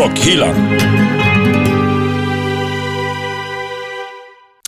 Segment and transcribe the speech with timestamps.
[0.00, 0.78] Rockhyllan.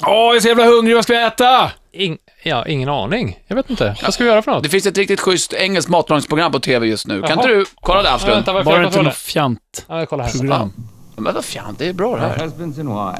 [0.07, 1.71] Åh, jag är så jävla hungrig, vad ska vi äta?
[1.93, 3.39] In, ja, ingen aning.
[3.47, 3.97] Jag vet inte.
[4.03, 4.63] Vad ska vi göra för något?
[4.63, 7.23] Det finns ett riktigt schysst engelskt matlagningsprogram på TV just nu.
[7.23, 8.35] Kan inte du kolla det Asplund?
[8.37, 9.85] vänta, vad är Bara fel inte något fjant.
[9.89, 10.33] Ja, jag kollar här.
[10.33, 10.73] Program.
[11.17, 12.51] Men vad fan, det är bra det här.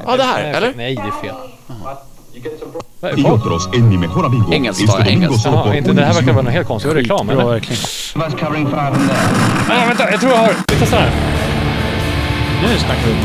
[0.07, 0.73] Ja, det här, eller?
[0.75, 1.35] Nej, det är fel.
[2.99, 3.31] Vad är Y det?
[3.31, 4.53] otros en mi mejor amigo.
[4.53, 5.43] Engelsk, Este sa jag, domingo engelsk.
[5.43, 7.45] solo Jaha, por inte, det här verkar vara någon helt konstig reklam, eller?
[7.45, 7.81] verkligen.
[9.67, 10.53] Nej, vänta, jag tror jag har...
[10.67, 11.52] Vi testar här.
[12.63, 13.15] Nu snackar vi.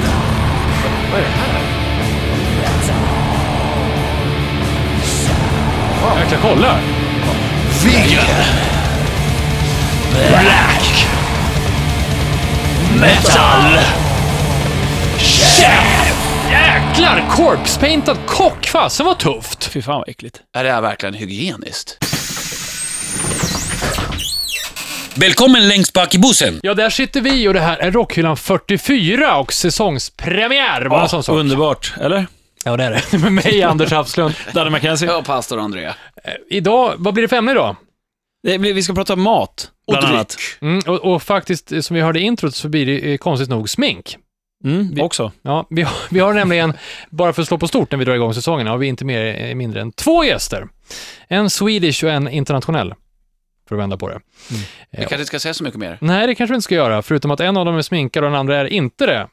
[6.21, 6.79] Jag kan kolla.
[7.85, 8.25] Vegan.
[10.29, 11.07] Black.
[13.01, 13.79] Metal.
[15.19, 16.15] Chef.
[16.51, 17.25] Jäklar!
[17.31, 18.67] Corpse-paintad kock.
[18.67, 19.65] Fasen vad tufft.
[19.65, 20.41] Fy fan vad äckligt.
[20.57, 21.99] Är det här verkligen hygieniskt?
[25.21, 26.61] Välkommen längst bak i bussen.
[26.63, 30.89] Ja, där sitter vi och det här är Rockhyllan 44 och säsongspremiär.
[30.89, 31.37] Bara en sån sak.
[31.37, 31.95] underbart.
[32.01, 32.27] Eller?
[32.65, 33.19] Ja, det är det.
[33.19, 34.35] Med mig, Anders Hafslund.
[34.55, 35.09] Danne McKenzie.
[35.09, 35.91] Ja, pastor André.
[36.51, 37.77] Idag, vad blir det för ämne idag?
[38.43, 40.15] Det blir- Vi ska prata mat, Och bland dryck.
[40.15, 40.37] annat.
[40.61, 43.49] Mm, och, och faktiskt, eh, som vi hörde i introt, så blir det eh, konstigt
[43.49, 44.17] nog smink.
[44.65, 45.33] Mm, Vi- också.
[45.43, 46.73] Ja, vi, har, vi har nämligen,
[47.11, 49.45] bara för att slå på stort när vi drar igång säsongen, har vi inte mer,
[49.49, 50.67] eh, mindre än två gäster.
[51.29, 52.95] En Swedish och en internationell,
[53.69, 54.21] för att vända på det.
[54.51, 54.57] Vi
[54.91, 54.99] Ja.
[54.99, 55.99] kanske inte ska säga så mycket mer.
[56.01, 58.31] Nej, det kanske vi inte ska göra, förutom att en av dem är sminkad och
[58.31, 59.29] den andra är inte det.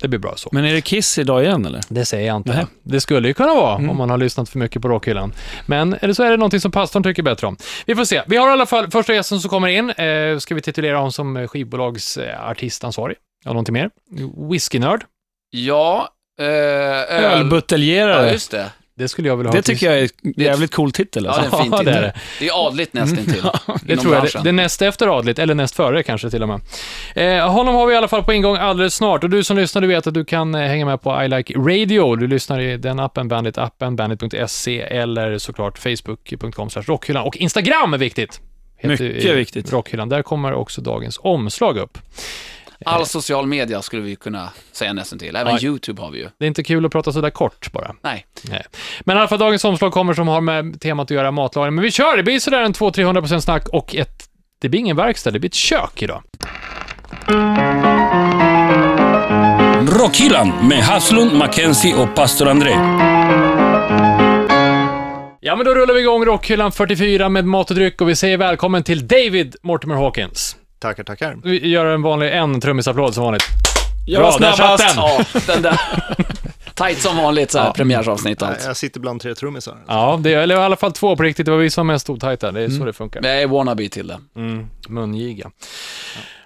[0.00, 0.48] Det blir bra så.
[0.52, 1.80] Men är det Kiss idag igen eller?
[1.88, 2.52] Det säger jag inte.
[2.56, 2.66] Nej.
[2.82, 3.90] Det skulle ju kunna vara Mm.
[3.90, 5.32] om man har lyssnat för mycket på rockhyllan.
[5.66, 7.56] Men eller så är det någonting som pastorn tycker bättre om.
[7.86, 8.22] Vi får se.
[8.26, 9.90] Vi har i alla fall första gästen som kommer in.
[9.90, 13.16] Eh, ska vi titulera honom som eh, skivbolags eh, artistansvarig?
[13.44, 13.90] Ja, någonting mer?
[14.50, 15.04] Whiskynörd?
[15.50, 16.08] Ja,
[16.40, 17.06] eh, öl...
[17.08, 18.32] Ja, Ölbuteljerare.
[18.32, 18.70] just det.
[18.98, 19.56] Det skulle jag vilja ha.
[19.56, 21.50] det tycker jag är en jävligt cool titel Ja, alltså.
[21.50, 22.02] det är en fin Ja, det är titel.
[22.02, 22.14] det.
[22.40, 23.42] Det är adligt nästintill.
[23.82, 24.22] Det inom tror jag.
[24.24, 24.42] Det, branschen.
[24.44, 26.60] det är näst efter adligt, eller näst före kanske till och med.
[27.14, 29.24] Eh, honom har vi i alla fall på ingång alldeles snart.
[29.24, 31.54] Och du som lyssnar, du vet att du kan eh, hänga med på I Like
[31.58, 32.16] Radio.
[32.16, 37.22] Du lyssnar i den appen, Bandit-appen, bandit.se eller såklart facebook.com rockhyllan.
[37.24, 38.40] Och Instagram är viktigt.
[38.78, 39.72] Heter, Mycket viktigt.
[39.72, 40.08] Rockhyllan.
[40.08, 41.98] Där kommer också dagens omslag upp.
[42.84, 45.36] All social media skulle vi kunna säga nästan till.
[45.36, 45.60] Även Ja.
[45.62, 46.28] YouTube har vi ju.
[46.38, 47.94] Det är inte kul att prata sådär kort bara.
[48.02, 48.26] Nej.
[48.42, 48.64] Nej.
[49.00, 51.74] Men i alla fall dagens omslag kommer som har med temat att göra matlagning.
[51.74, 54.22] Men vi kör, det blir sådär en 200-300% snack och ett,
[54.60, 56.22] det blir ingen verkstad, det blir ett kök idag.
[59.88, 62.70] Rockhyllan med Haslund, Mackenzie och pastor André.
[65.40, 68.38] Ja, men då rullar vi igång Rockhyllan 44 med mat och dryck och vi säger
[68.38, 70.56] välkommen till David Mortimer Hawkins.
[70.78, 71.38] Tackar, tackar.
[71.44, 73.42] Vi gör en vanlig en trummisapplåd som vanligt.
[74.06, 74.88] Jag Bra, där satt den.
[74.96, 75.80] Ja, den där.
[76.74, 78.64] Tight som vanligt så här, premiärsavsnitt och allt.
[78.64, 79.78] jag sitter bland tre trummisar.
[79.88, 81.46] Ja, det är, eller i alla fall två på riktigt.
[81.46, 82.52] Det var vi som var mest otajta.
[82.52, 82.78] Det är Mm.
[82.78, 83.20] så det funkar.
[83.24, 84.18] Jag är wannabe till det.
[84.36, 85.50] Mm, mungiga.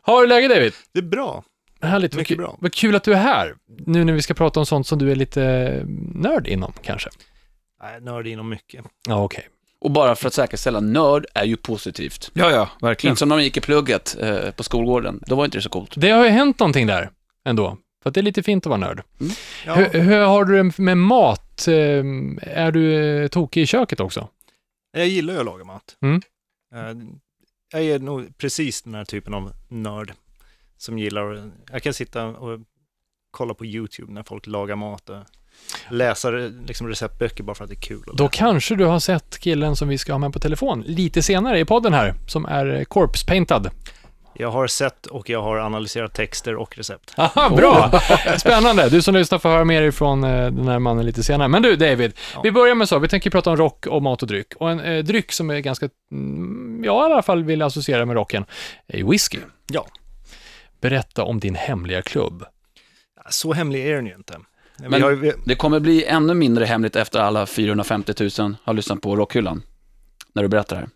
[0.03, 0.73] Har du läge David?
[0.93, 1.45] Det är bra.
[1.83, 2.15] Härligt.
[2.15, 2.57] Vad, Mycket ku- bra.
[2.61, 3.55] vad kul att du är här.
[3.87, 5.41] Nu när vi ska prata om sånt som du är lite
[6.15, 7.09] nörd inom kanske.
[7.83, 8.85] Nej, nörd inom mycket.
[9.09, 9.49] Ja, okej.
[9.81, 12.31] Och bara för att säkerställa, nörd är ju positivt.
[12.35, 13.13] Ja, ja, verkligen.
[13.13, 15.23] Inte som när de gick i plugget eh, på skolgården.
[15.27, 15.93] Då var inte det så coolt.
[15.97, 17.11] Det har ju hänt någonting där
[17.45, 17.77] ändå.
[18.03, 19.03] För att det är lite fint att vara nörd.
[19.67, 21.69] Ja, Hur, hur har du det med mat?
[21.69, 21.75] Eh,
[22.43, 24.29] Är du eh, tokig i köket också?
[24.93, 25.97] Jag gillar ju att laga mat.
[26.03, 26.23] Mm.
[26.75, 27.07] Eh,
[27.73, 30.12] Jag är nog precis den här typen av nörd
[30.77, 32.61] som gillar jag kan sitta och
[33.31, 35.17] kolla på YouTube när folk lagar mat och
[35.91, 36.31] läsa
[36.66, 38.03] liksom receptböcker bara för att det är kul.
[38.15, 41.59] Då kanske du har sett killen som vi ska ha med på telefon lite senare
[41.60, 43.70] i podden här, som är eh, corpse paintad.
[44.34, 47.15] Jag har sett och jag har analyserat texter och recept.
[47.16, 48.00] Aha, bra!
[48.38, 48.88] Spännande!
[48.88, 51.49] Du som lyssnar får höra mer ifrån eh, den här mannen lite senare.
[51.49, 52.41] Men du, David, Ja.
[52.43, 52.99] vi börjar med så.
[52.99, 54.47] Vi tänker prata om rock och mat och dryck.
[54.56, 58.16] Och en eh, dryck som är ganska, mm, jag i alla fall vill associera med
[58.16, 58.44] rocken,
[58.88, 59.38] är ju whisky.
[59.72, 59.87] Ja.
[60.81, 62.44] Berätta om din hemliga klubb.
[63.31, 64.37] Så hemlig är den ju inte.
[64.89, 69.01] Men- har, vi, Det kommer bli ännu mindre hemligt efter alla 450 000 har lyssnat
[69.01, 69.63] på Rockhyllan.
[70.33, 70.91] När du berättar det här.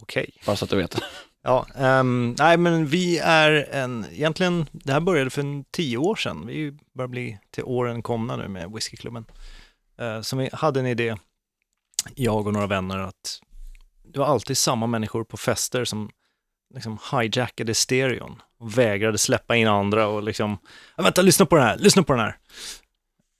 [0.00, 0.30] okej.
[0.46, 1.00] Bara så att du vet.
[1.42, 6.16] Ja, ehm, nej men vi är en, egentligen, det här började för en tio år
[6.16, 6.46] sedan.
[6.46, 9.24] Vi börjar bli till åren komna nu med whiskyklubben.
[10.02, 11.16] Uh, som vi hade en idé,
[12.14, 13.40] jag och några vänner, att
[14.12, 16.10] det var alltid samma människor på fester som
[16.74, 20.58] liksom hijackade stereon och vägrade släppa in andra och liksom,
[20.96, 22.36] "Ja, vänta, lyssna på den här, lyssna på den här.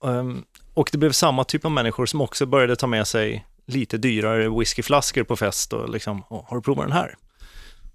[0.03, 0.43] Ehm,
[0.73, 4.49] och det blev samma typ av människor som också började ta med sig lite dyrare
[4.49, 7.15] whiskyflaskor på fest och liksom, "Åh, har du provat den här?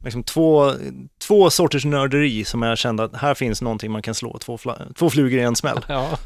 [0.05, 0.73] liksom två,
[1.19, 4.59] två sorters nörderi som jag kände att här finns någonting man kan slå två,
[4.95, 5.85] två flugor i en smäll.
[5.89, 6.19] Ja.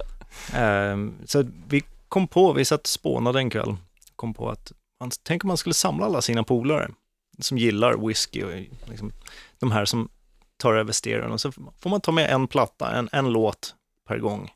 [0.54, 3.76] Ehm, så vi kom på, vi satt och spånade en kväll,
[4.16, 6.90] kom på att man, tänk om man skulle samla alla sina polare
[7.38, 8.50] som gillar whisky och
[8.90, 9.12] liksom,
[9.58, 10.08] de här som
[10.56, 13.74] tar över stereon och så får man ta med en platta, en, en låt
[14.08, 14.50] per gång.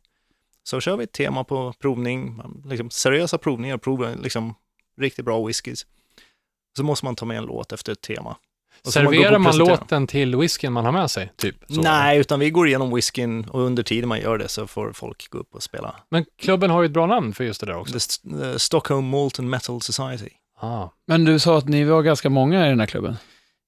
[0.65, 4.55] Så kör vi ett tema på provning, man- liksom seriösa provningar, provar liksom
[5.01, 5.87] riktigt bra whiskys.
[6.77, 8.37] Så måste man ta med en låt efter ett tema.
[8.87, 9.77] Och Serverar man presentera.
[9.77, 11.33] låten till whiskyn man har med sig?
[11.37, 11.57] Typ.
[11.69, 11.81] Så.
[11.83, 15.31] Nej, utan vi går igenom whiskyn och under tiden man gör det så får folk
[15.31, 15.97] gå upp och spela.
[16.09, 17.93] Men klubben har ju ett bra namn för just det där också.
[17.93, 20.31] The, St- the Stockholm Malt and Metal Society.
[20.61, 20.89] Ah.
[21.07, 23.17] Men du sa att ni var ganska många i den här klubben.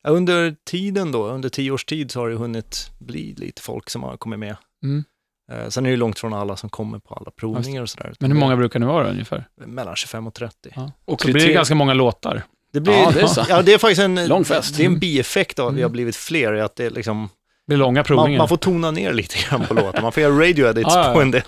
[0.08, 4.02] Under tiden då, under tio års tid så har det hunnit bli lite folk som
[4.02, 4.56] har kommit med.
[4.82, 5.04] Mm.
[5.52, 8.14] Eh, Sen är det ju långt från alla som kommer på alla provningar och sådär.
[8.20, 9.44] Men hur många brukar ni vara ungefär?
[9.66, 10.72] Mellan 25 och 30.
[10.76, 10.92] Ja.
[11.04, 12.42] Och Så blir det ganska många låtar.
[12.72, 13.44] Det blir, Ja, det är så.
[13.48, 14.76] Ja, det är faktiskt en, Lång fest.
[14.76, 15.92] Det är en bieffekt av att vi har Mm.
[15.92, 17.28] blivit fler, är att det är liksom,
[17.66, 18.38] Det blir långa man, provningar.
[18.38, 20.02] man får tona ner lite grann på låten.
[20.02, 21.10] Man får göra radio edits ja.
[21.14, 21.42] på en del.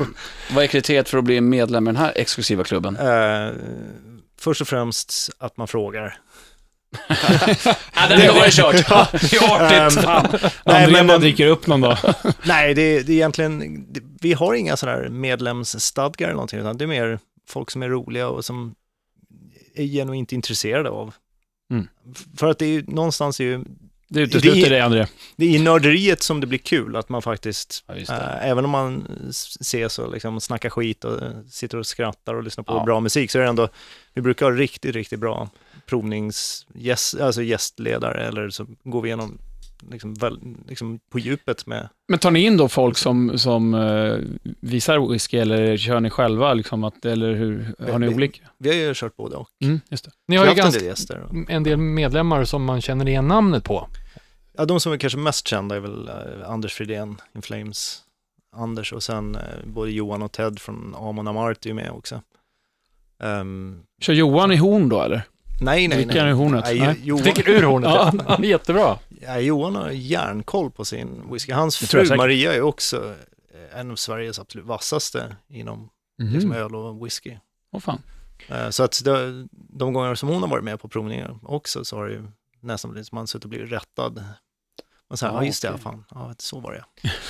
[0.54, 2.96] Vad är kriteriet för att bli medlem i den här exklusiva klubben?
[2.96, 3.50] Eh,
[4.38, 6.19] först och främst att man frågar.
[7.94, 8.76] Ja, den har jag kört.
[9.30, 10.04] Det är artigt.
[10.04, 11.98] Ehm, André nej, men, bara dricker upp någon dag.
[12.44, 16.76] nej, det, är- det är egentligen, det, vi har inga sådana medlemsstadgar eller någonting, utan
[16.78, 17.18] det är mer
[17.48, 18.74] folk som är roliga och som
[19.74, 21.14] är genuint intresserade av.
[21.70, 21.88] Mm.
[22.36, 23.64] För att det är ju, någonstans är ju,
[24.08, 25.06] Det utesluter det, André.
[25.36, 28.70] det är i nörderiet som det blir kul, att man faktiskt, Ja, eh, även om
[28.70, 32.84] man ses och liksom snackar skit och sitter och skrattar och lyssnar på Ja.
[32.84, 33.68] bra musik, så är det ändå,
[34.14, 35.48] vi brukar ha riktigt, riktigt bra
[35.86, 39.38] provnings, gäst, alltså gästledare, eller så går vi igenom
[39.90, 44.18] liksom, väl, liksom på djupet med Men tar ni in då folk som, som eh,
[44.60, 46.54] visar whisky eller kör ni själva?
[46.54, 47.74] Liksom att, eller hur?
[47.92, 48.42] Har ni Vi- olika?
[48.58, 49.48] Vi har ju kört både och.
[49.64, 50.10] Mm, just det.
[50.28, 51.26] Ni Vi har ju haft en ganska, del gäster.
[51.48, 53.88] en del medlemmar som man känner igen namnet på.
[54.58, 58.02] Ja, de som är kanske mest kända är väl eh, Anders Fridén, In Flames,
[58.56, 62.22] Anders och sen eh, både Johan och Ted från Amon Amarty är med också.
[63.22, 65.22] Ehm, Kör Johan i horn då eller?
[65.60, 66.18] Nej, nej, Dricker nej.
[66.20, 66.64] han ur hornet?
[66.64, 67.00] Nej, Nej.
[67.02, 68.12] Johan, Dricker ur hornet, ja.
[68.28, 68.38] ja.
[68.44, 68.98] Jättebra.
[69.22, 71.52] ja, Johan har järnkoll på sin whisky.
[71.52, 72.16] Hans Det fru.
[72.16, 73.14] Maria är också
[73.72, 75.88] eh, en av Sveriges absolut vassaste inom
[76.18, 76.58] liksom, Mhm.
[76.58, 77.36] öl och whisky.
[77.72, 77.98] Åh fan.
[78.48, 81.96] Eh, Så att de, de gånger som hon har varit med på provningar också så
[81.96, 82.22] har det ju
[82.60, 84.24] nästan blivit som man suttit och blivit rättad.
[85.10, 86.84] Man säger, ja, Ja, just det, fan, ja, så var det.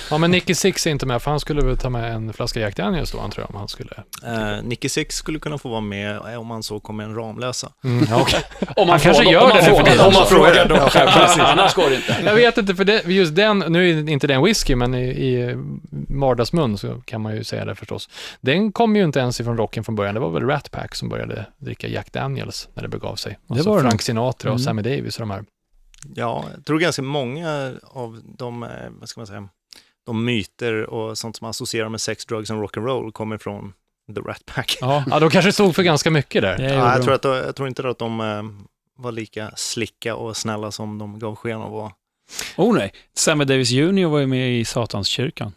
[0.09, 2.59] Ja, men Nicky Six är inte med, för han skulle väl ta med en flaska
[2.59, 3.91] Jack Daniels då, antar jag, om han skulle...
[4.27, 7.71] Uh, Nicky Six skulle kunna få vara med eh, om han så kommer en Ramlösa.
[7.83, 8.43] Mm, ja, okej.
[8.75, 9.83] Om Han kanske gör det nu för frågar.
[9.91, 10.05] tiden.
[10.07, 10.75] Om man frågar då.
[11.43, 12.21] Annars går det inte.
[12.25, 15.03] Jag vet inte, för det, just den, nu är inte det en whisky, men i,
[15.09, 15.55] i
[16.09, 18.09] vardagsmun så kan man ju säga det förstås.
[18.41, 21.09] Den kom ju inte ens ifrån rocken från början, det var väl Rat Pack som
[21.09, 23.39] började dricka Jack Daniels när det begav sig.
[23.47, 24.01] Det Alltså var Frank.
[24.01, 24.65] Sinatra och Mm.
[24.65, 25.43] Sammy Davis och de här.
[26.15, 29.49] Ja, jag tror ganska många av de, eh, vad ska man säga,
[30.05, 33.73] de myter och sånt som man associerar med sex, drugs och rock'n'roll kommer från
[34.15, 34.77] The Rat Pack.
[34.81, 36.59] Ja, Ja, de kanske stod för ganska mycket där.
[36.59, 38.43] Ja, jag, tror att, jag tror inte att de eh,
[38.97, 41.91] var lika slicka och snälla som de gav sken av att vara.
[42.57, 45.51] Oh nej, Sammy Davis Jr var ju med i Satanskyrkan.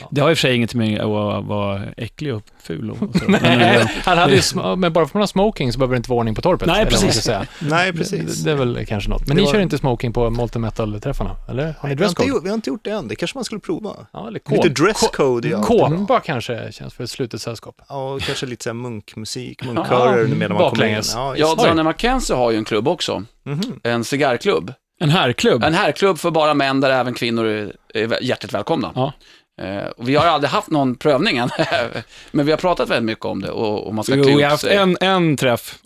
[0.00, 0.08] Ja.
[0.10, 3.16] Det har i och för sig inget med att vara äcklig och ful och och
[3.16, 3.24] så.
[3.30, 4.42] Men, eh, Han hade ju,
[4.76, 6.66] men bara för att man har smoking så behöver det inte vara ordning på torpet.
[6.68, 7.28] Nej, precis.
[7.58, 8.42] Nej, Det, precis.
[8.42, 9.20] det är väl kanske något.
[9.20, 11.62] Men Det ni var- kör inte smoking på Molten Metal-träffarna, eller?
[11.64, 12.28] Har ni vi, har inte, dresscode?
[12.28, 13.90] gjort- vi har inte gjort det än, det kanske man skulle prova.
[14.12, 15.88] Ja, eller Lite dresscode är alltid bra.
[15.98, 17.74] Kåpa kanske känns för ett slutet sällskap.
[17.88, 20.58] Ja, och kanske lite så här munkmusik, munkkörer medan man kommer in.
[20.70, 21.12] baklänges.
[21.14, 21.54] Ja, Ja.
[21.54, 23.22] Danne Mackenzie har ju en klubb också.
[23.44, 23.80] Mhm.
[23.82, 24.72] En cigarrklubb.
[25.00, 25.64] en herrklubb.
[25.64, 28.92] En herrklubb för bara män där även kvinnor är- är hjärtligt välkomna.
[28.94, 29.12] Ja.
[29.62, 31.50] Eh, och vi har aldrig haft någon prövning än,
[32.30, 34.50] men vi har pratat väldigt mycket om det och, och man ska klä vi har
[34.50, 34.76] haft sig.
[34.76, 35.78] en, en träff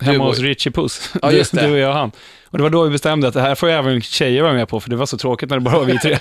[0.00, 1.12] hemma hos Richie Puss.
[1.22, 1.66] Ja, just det.
[1.66, 2.10] du och jag och han.
[2.44, 4.80] Och det var då vi bestämde att det här får även tjejer vara med på,
[4.80, 6.18] för det var så tråkigt när det bara var vi tre.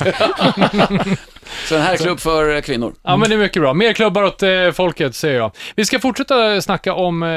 [1.65, 2.93] Så en herrklubb för eh, kvinnor.
[3.03, 3.73] Ja, men det är mycket bra.
[3.73, 5.51] Mer klubbar åt eh, folket, säger jag.
[5.75, 7.29] Vi ska fortsätta snacka om, eh,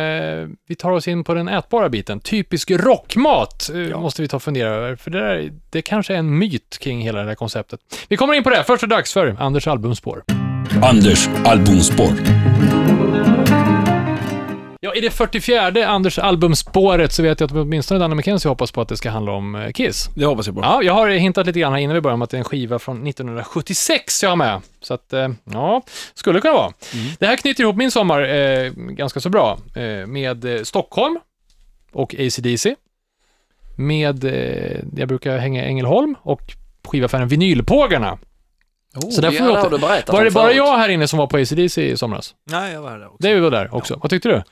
[0.68, 2.20] vi tar oss in på den ätbara biten.
[2.20, 6.18] Typisk rockmat eh, måste vi ta och fundera över, för det, där, det kanske är
[6.18, 7.80] en myt kring hela det här konceptet.
[8.08, 8.64] Vi kommer in på det.
[8.66, 10.22] Först är det dags för Anders albumspår.
[10.82, 12.10] Anders albumspår.
[14.82, 18.80] Ja, i det 44 Anders albumspåret så vet jag att åtminstone Danne McKenzie hoppas på
[18.80, 20.10] att det ska handla om eh, Kiss.
[20.14, 20.62] Det hoppas jag på.
[20.62, 22.44] Ja, jag har hintat lite grann här innan vi börjar om att det är en
[22.44, 24.60] skiva från 1976 jag har med.
[24.80, 25.82] Så att, eh, ja,
[26.14, 26.72] skulle kunna vara.
[27.18, 31.18] Det här knyter ihop min sommar eh, ganska så bra eh, med eh, Stockholm
[31.92, 32.74] och AC/DC
[33.76, 36.42] Med, eh, jag brukar hänga i Ängelholm och
[36.88, 38.18] skivaffären Vinylpågarna.
[39.10, 39.70] så där får vi åter...
[40.12, 40.56] Var det bara förut.
[40.56, 42.34] jag här inne som var på AC/DC i somras?
[42.50, 43.16] Nej, jag var där också.
[43.18, 43.98] Det var där också.
[44.02, 44.42] Vad tyckte du?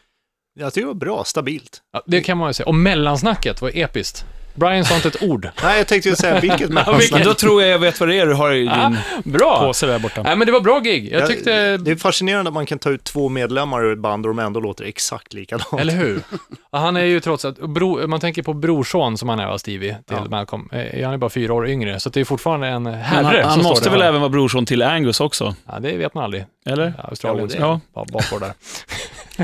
[0.58, 1.82] Jag tycker det var bra, stabilt.
[1.92, 2.66] Ja, det kan man ju säga.
[2.66, 4.24] Och mellansnacket var episkt.
[4.54, 5.48] Brian sa inte ett ord.
[5.62, 6.84] Nej, jag tänkte ju säga vilket Men
[7.24, 8.98] då tror jag jag vet vad det är du har i din
[9.32, 9.60] Bra!
[9.60, 10.22] påse där borta.
[10.22, 11.12] Nej, men det var bra gig.
[11.12, 11.76] Jag tyckte...
[11.76, 14.38] Det är fascinerande att man kan ta ut två medlemmar ur ett band och de
[14.38, 15.80] ändå låter exakt likadant.
[15.80, 16.20] Eller hur?
[16.72, 19.96] Ja, han är ju trots allt, bro, man tänker på brorson som han är Stevie
[20.06, 20.24] till Ja.
[20.30, 20.68] Malcolm.
[20.72, 23.44] Eh, Han är bara fyra år yngre, så det är fortfarande en Men herre han,
[23.44, 25.54] han som måste väl även vara brorson till Angus också?
[25.66, 26.44] Ja, det vet man aldrig.
[26.66, 26.92] Eller?
[27.08, 27.80] Australien, Jo, det ja.
[27.94, 28.52] bara bakgård där.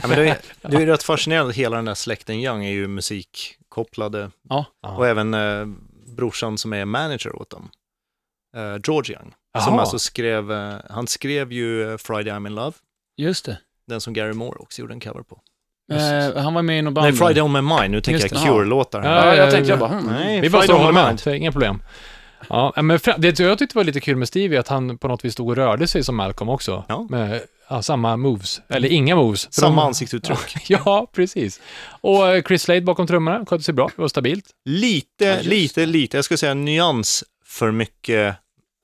[0.02, 2.70] Ja, men det, är, det är rätt fascinerande att hela den där släkten Young är
[2.72, 4.30] ju musikkopplade.
[4.48, 4.64] Ja.
[4.80, 5.66] Och även eh,
[6.16, 7.70] brorsan som är manager åt dem.
[8.56, 9.34] Eh, George Young.
[9.64, 9.80] Som Jaha.
[9.80, 12.72] alltså skrev, eh, han skrev ju eh, Friday I'm in Love.
[13.16, 13.58] Just det.
[13.86, 15.40] Den som Gary Moore också gjorde en cover på.
[15.92, 17.04] Eh, han var med i något band.
[17.04, 17.90] Nej, Friday on my mind.
[17.90, 18.44] Nu tänker Just jag.
[18.44, 19.02] Cure-låtar.
[19.02, 19.72] Ja, Ja, ja, jag ja, tänkte, ja.
[19.72, 20.06] jag bara, hmm.
[20.06, 21.36] Nej, Vi bara Friday står och on håller my med, mind.
[21.42, 21.82] inga problem.
[22.48, 25.32] Ja, men det jag tyckte var lite kul med Stevie att han på något vis
[25.32, 26.84] stod och rörde sig som Malcolm också.
[26.88, 27.06] Ja.
[27.10, 29.52] Med ja, samma moves, eller inga moves.
[29.54, 30.38] Samma de- ansiktsuttryck.
[30.70, 31.60] Ja, precis.
[32.00, 34.44] Och eh, Chris Slade bakom trummorna skötte sig bra, det var stabilt.
[34.64, 38.36] Lite, lite, lite, jag skulle säga nyans för mycket.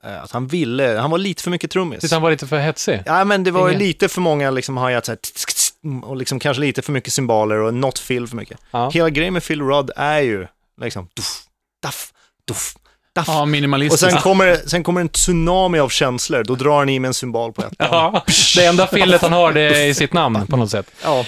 [0.05, 2.01] eh, Att han ville, han var lite för mycket trummis.
[2.01, 3.03] Tyckte han var lite för hetsig.
[3.07, 6.61] Ja, men det var Ingen- lite för många liksom hi-hats så här, och liksom kanske
[6.61, 8.59] lite för mycket symboler och not Phil för mycket.
[8.71, 8.91] Ja.
[8.91, 10.47] Hela grejen med Phil Rudd är ju
[10.81, 11.43] liksom duff,
[11.83, 12.13] daff,
[12.49, 12.75] duff,
[13.15, 13.29] daff.
[13.29, 14.11] Ja, och minimalistiskt.
[14.13, 17.53] sen kommer, sen kommer en tsunami av känslor, då drar han i med en symbol
[17.53, 18.25] på ett Ja,
[18.57, 20.91] det enda fillet han har det är i sitt namn på något sätt.
[21.03, 21.25] Ja.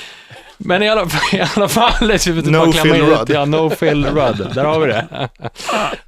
[0.65, 1.03] Men i alla,
[1.33, 3.31] i alla fall, det är No bara klämma Phil in Rudd.
[3.31, 4.55] Ja, no Phil Rudd.
[4.55, 5.07] Där har vi det.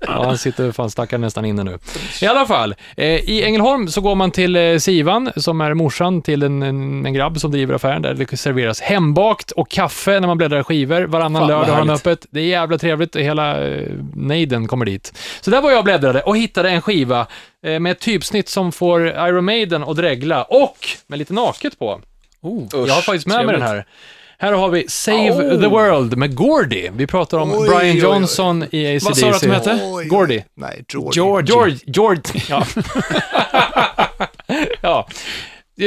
[0.06, 1.78] Ja, han sitter fan stackaren nästan inne nu.
[2.22, 6.22] I alla fall, eh, i Ängelholm så går man till eh, Sivan, som är morsan
[6.22, 10.26] till en, en, en grabb som driver affären, där det serveras hembakt och kaffe när
[10.28, 11.02] man bläddrar skivor.
[11.02, 12.06] Varannan Fan, lördag har de härligt.
[12.06, 12.26] öppet.
[12.30, 15.18] Det är jävla trevligt, hela eh, nejden kommer dit.
[15.40, 17.26] Så där var jag och bläddrade och hittade en skiva
[17.66, 22.00] eh, med ett typsnitt som får Iron Maiden att dregla och med lite naket på.
[22.42, 23.60] Oh, Jag har faktiskt med mig trevligt.
[23.60, 23.86] den här.
[24.44, 25.60] Här har vi Save Oh.
[25.60, 26.90] the World med Gordy.
[26.96, 27.98] Vi pratar om Oj, Brian oj, oj.
[27.98, 29.06] Johnson i ACDC.
[29.08, 29.78] Vad sa du att de hette?
[29.92, 30.42] Oj, Gordy.
[30.56, 31.10] Nej, George.
[31.14, 31.46] George.
[31.46, 32.66] George, George, ja.
[34.80, 35.08] ja.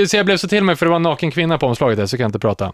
[0.08, 2.06] Så jag blev så till mig för det var en naken kvinna på omslaget där,
[2.06, 2.74] så kan jag inte prata.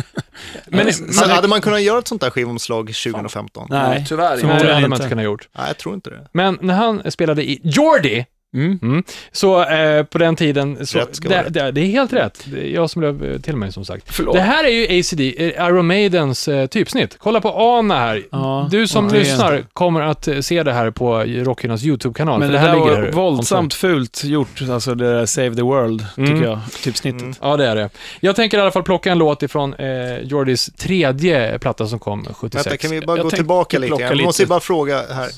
[0.66, 3.66] Men, Så hade man kunnat göra ett sånt där skivomslag 2015?
[3.70, 4.66] Nej, Tyvärr Nej, inte.
[4.66, 5.08] det hade man inte.
[5.08, 5.48] kunnat gjort.
[5.58, 6.28] Nej, jag tror inte det.
[6.32, 8.24] Men när han spelade i Jordy,
[8.56, 8.78] Mm.
[8.82, 9.02] Mm.
[9.32, 11.54] Så eh, på den tiden, så, Rätt ska det, vara rätt.
[11.54, 12.42] det, det är helt rätt.
[12.44, 14.04] Det är jag som blev eh, till mig som sagt.
[14.06, 14.34] Förlåt.
[14.34, 17.16] Det här är ju ACD, eh, Iron Maidens eh, typsnitt.
[17.18, 18.22] Kolla på Ana här.
[18.30, 21.84] Ja, du som ja, det är- lyssnar kommer att eh, se det här på Rockhyllans
[21.84, 22.38] YouTube-kanal.
[22.40, 25.62] Men för det, här ligger var här våldsamt fult gjort, alltså det där Save the
[25.62, 26.30] World, Mm.
[26.34, 27.22] tycker jag, typsnittet.
[27.22, 27.34] Mm.
[27.40, 27.90] Ja, det är det.
[28.20, 32.24] Jag tänker i alla fall plocka en låt ifrån eh, Jordis tredje platta som kom
[32.34, 32.66] 76.
[32.66, 33.94] Vänta, kan vi bara Jag gå tillbaka lite?
[34.02, 34.26] Jag lite.
[34.26, 35.28] måste ju bara fråga här.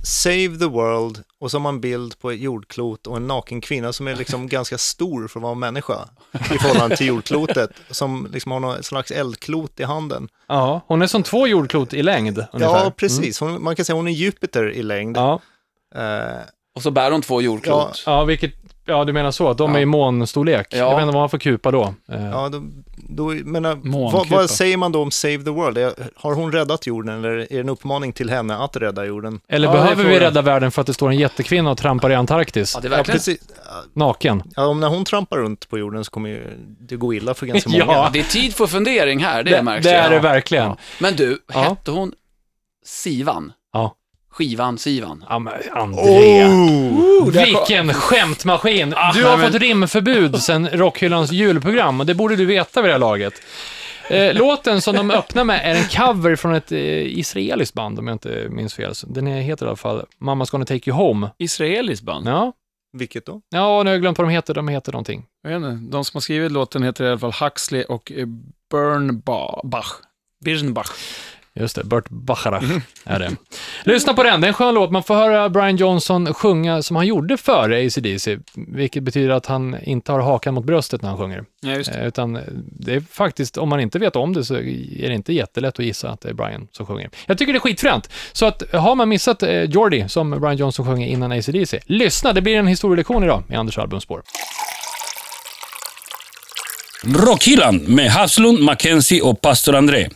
[0.00, 0.04] Mm.
[0.04, 3.60] Save the world och så har man en bild på ett jordklot och en naken
[3.60, 8.28] kvinna som är liksom ganska stor för att vara människa i förhållande till jordklotet som
[8.32, 10.28] liksom har någon slags eldklot i handen.
[10.48, 12.84] Ja, hon är som två jordklot i längd ungefär.
[12.84, 13.40] Ja, precis.
[13.40, 15.16] Hon, man kan säga hon är Jupiter i längd.
[15.16, 15.28] Mm.
[15.28, 15.40] Ja,
[15.94, 16.40] Eh,
[16.76, 18.02] Och så bär hon två jordklot.
[18.06, 18.52] ja, vilket,
[18.90, 19.78] ja, du menar så, att de Ja.
[19.78, 20.66] är i månstorlek.
[20.70, 20.76] Ja.
[20.78, 21.94] Jag vet inte vad man får kupa då.
[22.12, 22.62] Eh, ja, då,
[23.08, 25.78] då, men, eh, vad, vad säger man då om Save the world?
[25.78, 29.40] Är, har hon räddat jorden eller är det en uppmaning till henne att rädda jorden?
[29.48, 32.10] Eller Ja, det behöver vi rädda världen för att det står en jättekvinna och trampar
[32.10, 32.72] i Antarktis?
[32.74, 33.16] Ja, det är Ja, verkligen...
[33.18, 33.40] precis.
[33.92, 34.42] Naken.
[34.56, 37.70] Ja, om när hon trampar runt på jorden så kommer det gå illa för ganska
[37.72, 37.86] Ja.
[37.86, 38.10] många.
[38.12, 40.22] Det är tid för fundering här, det, märks det är det Ja.
[40.22, 40.72] verkligen.
[41.00, 41.60] Men du, Ja.
[41.60, 42.12] hette hon
[42.84, 43.52] Sivan?
[43.72, 43.94] Ja.
[44.30, 45.24] Skivan Sivan?
[45.28, 46.44] Ja, men André.
[46.46, 47.30] Oh!
[47.30, 48.90] Vilken skämtmaskin!
[49.14, 52.98] Du har fått rimförbud sen Rockhyllans julprogram och det borde du veta vid det här
[52.98, 53.34] laget.
[54.10, 56.78] Eh, låten som de öppnar med är en cover från ett eh,
[57.18, 58.94] israeliskt band, om jag inte minns fel.
[58.94, 61.30] Så Den heter i alla fall Mamma's gonna take you home.
[61.38, 62.28] Israeliskt band.
[62.28, 62.52] Ja,
[62.92, 63.40] Vilket då?
[63.50, 64.54] ja nu har jag glömt vad de heter.
[64.54, 65.24] De heter någonting.
[65.42, 68.26] Jag vet inte, de som har skrivit låten heter i alla fall Huxley och eh,
[68.70, 69.92] Bernbach.
[70.44, 70.90] Birnbach.
[71.54, 72.62] Just det, Burt Bacharach
[73.04, 73.36] är det.
[73.84, 74.90] Lyssna på den, det är en skön låt.
[74.90, 79.76] Man får höra Brian Johnson sjunga som han gjorde före AC/DC, vilket betyder att han
[79.82, 81.44] inte har hakan mot bröstet när han sjunger.
[81.60, 81.98] Ja, just det.
[81.98, 82.38] Eh, Utan
[82.78, 85.84] det är faktiskt, om man inte vet om det så är det inte jättelätt att
[85.84, 87.10] gissa att det är Brian som sjunger.
[87.26, 88.10] Jag tycker det är skitfränt.
[88.32, 92.42] Så att har man missat eh, Jordi, som Brian Johnson sjunger innan AC/DC, lyssna, det
[92.42, 94.22] blir en historielektion idag i Anders albumspår.
[97.04, 100.08] Rockhyllan med Havslund, Mackenzie och pastor André.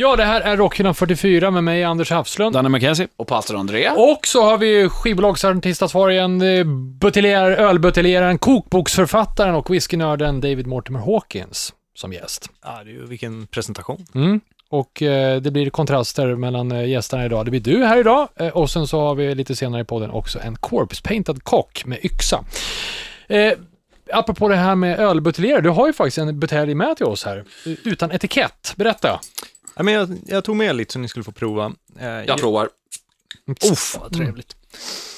[0.00, 2.54] Ja, det här är Rockhyllan 44 med mig, Anders Hafslund.
[2.54, 3.08] Danne McKenzie.
[3.16, 3.90] Och pastor André?
[3.90, 6.64] Och så har vi skivbolagsartistansvarigen, eh,
[7.00, 12.50] buteljer, ölbuteljeraren, kokboksförfattaren och whiskynörden David Mortimer Hawkins som gäst.
[12.64, 14.06] Ja, det är ju vilken presentation.
[14.14, 14.40] Mm.
[14.70, 17.44] Och eh, det blir kontraster mellan eh, gästerna idag.
[17.44, 20.10] Det blir du här idag eh, och sen så har vi lite senare i podden
[20.10, 22.44] också en corpse-paintad kock med yxa.
[23.28, 23.52] Eh,
[24.12, 27.44] apropå det här med ölbuteljerare, du har ju faktiskt en butelj med till oss här,
[27.84, 28.74] utan etikett.
[28.76, 29.20] Berätta.
[29.78, 31.72] Ja, men jag, jag tog med lite så ni skulle få prova.
[32.00, 32.68] Eh, Jag provar.
[33.72, 34.56] Uff, vad trevligt.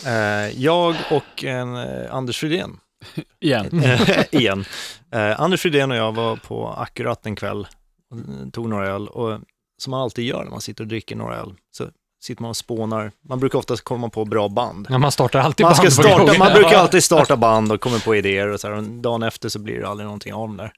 [0.07, 2.77] Eh, jag och en eh, Anders Fridén,
[3.41, 3.83] Igen.
[4.31, 4.65] igen.
[5.13, 7.69] Eh, Anders Fridén och jag var på Akkurat en kväll
[8.11, 9.41] och eh, tog några öl och
[9.79, 11.89] som man alltid gör när man sitter och dricker några öl så
[12.23, 13.13] sitter man och spånar.
[13.23, 14.87] Man brukar oftast komma på bra band.
[14.91, 17.99] Ja, man startar alltid Man, ska band starta, man brukar alltid starta band och kommer
[17.99, 20.57] på idéer och så här, och dagen efter så blir det aldrig någonting av dem
[20.57, 20.73] där.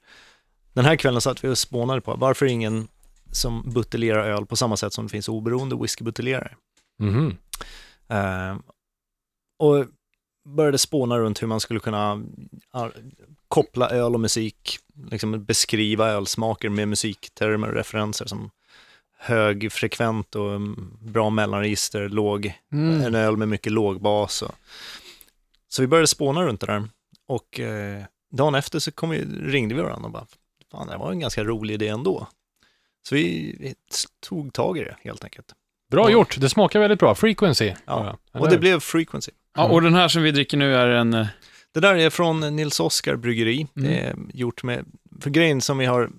[0.73, 2.87] Den här kvällen satt vi och spånade på varför ingen
[3.33, 6.55] som buteljerar öl på samma sätt som det finns oberoende whiskybuteljerare.
[6.99, 7.37] Mhm.
[8.07, 8.57] Eh,
[9.59, 9.85] och
[10.45, 12.23] började spåna runt hur man skulle kunna
[13.47, 14.79] koppla öl och musik,
[15.11, 18.51] liksom beskriva ölsmaker med musiktermer och referenser som
[19.17, 24.41] högfrekvent och mm, bra mellanregister, låg, en öl med mycket lågbas.
[24.41, 24.51] Och.
[25.67, 26.89] Så vi började spåna runt det där
[27.27, 30.25] och eh, dagen efter så kom vi, ringde vi varandra och bara,
[30.71, 32.27] fan det var en ganska rolig idé ändå.
[33.09, 33.75] Så vi,
[34.29, 35.47] tog tag i det helt enkelt.
[35.91, 37.15] Bra gjort, det smakar väldigt bra.
[37.15, 37.73] Frequency.
[37.85, 39.31] Ja, Och det blev Frequency.
[39.55, 41.13] Ja, och den här som vi dricker nu är en...
[41.13, 41.27] eh,
[41.71, 43.67] Det där är från Nils Oskar bryggeri.
[43.73, 44.85] Det är gjort med,
[45.21, 46.09] för grejen som vi har,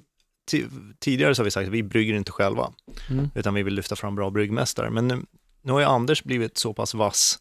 [0.52, 2.72] ti- tidigare så har vi sagt att vi brygger inte själva,
[3.10, 3.30] Mm.
[3.34, 4.90] utan vi vill lyfta fram bra bryggmästare.
[4.90, 5.22] Men nu,
[5.62, 7.38] nu har ju Anders blivit så pass vass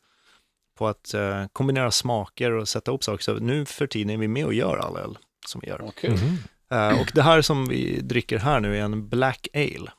[0.78, 4.28] på att eh, kombinera smaker och sätta upp saker, så nu för tiden är vi
[4.28, 5.82] med och gör all öl som vi gör.
[6.12, 6.38] Mhm.
[6.74, 9.92] Eh, och det här som vi dricker här nu är en Black Ale.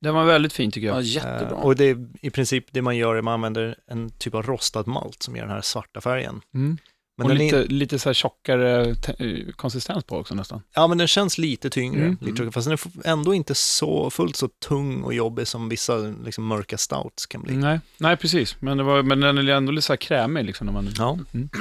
[0.00, 1.02] Den var väldigt fin tycker Ja, jag.
[1.02, 1.56] jättebra.
[1.56, 4.42] Eh, och det är i princip det man gör är man använder en typ av
[4.42, 6.40] rostad malt som ger den här svarta färgen.
[6.54, 6.78] Mm.
[7.16, 8.86] Men och den lite, är, lite så här tjockare
[9.18, 10.62] eh, konsistens på också nästan.
[10.74, 12.16] Ja, men den känns lite tyngre, Mm.
[12.20, 15.96] lite tjockare, fast den är ändå inte så fullt så tung och jobbig som vissa
[15.96, 17.54] liksom, mörka stouts kan bli.
[17.56, 18.56] Nej, nej precis.
[18.60, 20.88] Men, det var, men den är ändå lite så här krämig liksom när man...
[20.98, 21.18] Ja,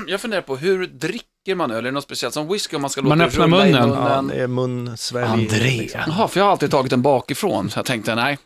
[0.07, 1.25] Jag funderar på, hur dricker
[1.55, 1.77] man öl?
[1.77, 3.71] Är det något speciellt som whisky om man ska Man låta öppnar det rulla i
[3.73, 3.89] munnen.
[3.89, 4.27] ja munnen?
[4.37, 5.25] det är mun, svälj.
[5.25, 5.59] Andrea.
[5.81, 6.01] liksom.
[6.07, 8.37] Jaha, för jag har alltid tagit den bakifrån, så jag tänkte nej,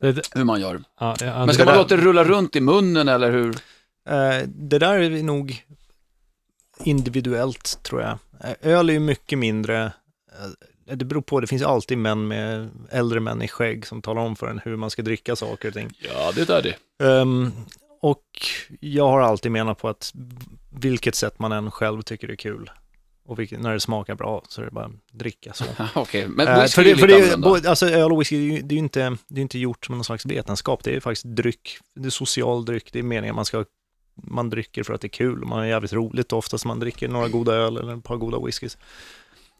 [0.00, 0.82] Det- hur man gör.
[1.00, 3.48] ja, ja, Men ska det man där- låta det rulla runt i munnen eller hur?
[4.08, 5.64] Eh, det där är nog
[6.84, 8.18] individuellt, tror jag.
[8.44, 9.84] Eh, öl är ju mycket mindre,
[10.86, 14.22] eh, det beror på, det finns alltid män med, äldre män i skägg som talar
[14.22, 15.90] om för en hur man ska dricka saker och ting.
[15.98, 17.06] Ja, det är det.
[17.06, 17.52] Ehm,
[18.02, 18.24] och
[18.80, 20.12] jag har alltid menat på att
[20.70, 22.70] vilket sätt man än själv tycker är kul
[23.24, 25.64] och vilket, när det smakar bra så är det bara att dricka så.
[25.94, 28.60] Okej, men Eh, whisky för är det, för det, är både- alltså öl och whisky,
[28.62, 31.24] det är ju inte, det är inte gjort som någon slags vetenskap, det är faktiskt
[31.26, 33.64] dryck, det är social dryck, det är meningen man ska,
[34.14, 36.64] man dricker för att det är kul, man är jävligt roligt oftast.
[36.64, 38.78] Man dricker några goda öl eller ett par goda whiskys.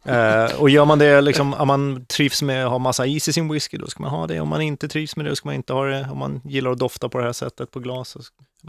[0.05, 3.33] Eh, och gör man det liksom, om man trivs med att ha massa is i
[3.33, 4.41] sin whisky, då ska man ha det.
[4.41, 6.09] Om man inte trivs med det, då ska man inte ha det.
[6.11, 8.19] Om man gillar att dofta på det här sättet på glas, så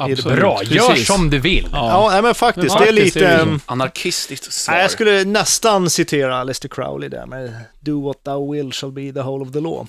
[0.03, 0.35] är det.
[0.35, 1.07] Bra, gör Precis.
[1.07, 1.69] som du vill.
[1.71, 3.27] Ja, nej, men faktiskt, Men det är lite...
[3.27, 4.73] är ehm, Anarkistiskt svar.
[4.73, 9.13] Nej, jag skulle nästan citera Aleister Crowley där med Do what thou will shall be
[9.13, 9.87] the whole of the law.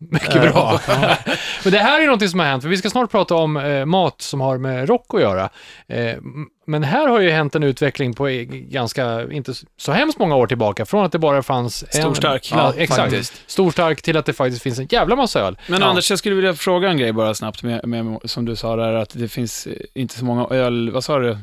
[0.10, 0.80] Mycket bra.
[1.64, 3.84] Men det här är något som har hänt, för vi ska snart prata om eh,
[3.84, 5.48] mat som har med rock att göra.
[5.88, 6.16] Eh,
[6.66, 10.46] men här har ju hänt en utveckling på eh, ganska, inte så hemskt många år
[10.46, 12.00] tillbaka, från att det bara fanns en...
[12.00, 12.50] Storstark.
[12.52, 13.00] Ja, exakt.
[13.00, 13.42] faktiskt.
[13.46, 15.58] Storstark till att det faktiskt finns en jävla massa öl.
[15.66, 15.86] Men ja.
[15.86, 18.92] Anders, jag skulle vilja fråga en grej bara snabbt, med, med, som du sa där,
[18.92, 21.38] att det finns eh, inte så många öl, vad sa du?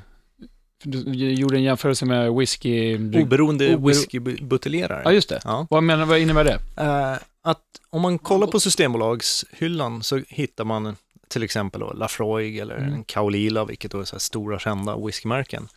[0.83, 2.95] Du gjorde en jämförelse med whisky...
[2.95, 5.01] Oberoende Obero- whiskybuteljerare.
[5.05, 5.41] Ja, just det.
[5.43, 5.67] Ja.
[5.69, 6.59] Vad, menar, vad innebär det?
[6.83, 7.17] Eh,
[7.49, 10.95] att om man kollar på Systembolagshyllan så hittar man
[11.27, 12.93] till exempel då Lafroig eller Mm.
[12.93, 15.67] en Kaolila, vilket då är så här stora kända whiskymärken.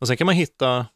[0.00, 0.86] Och sen kan man hitta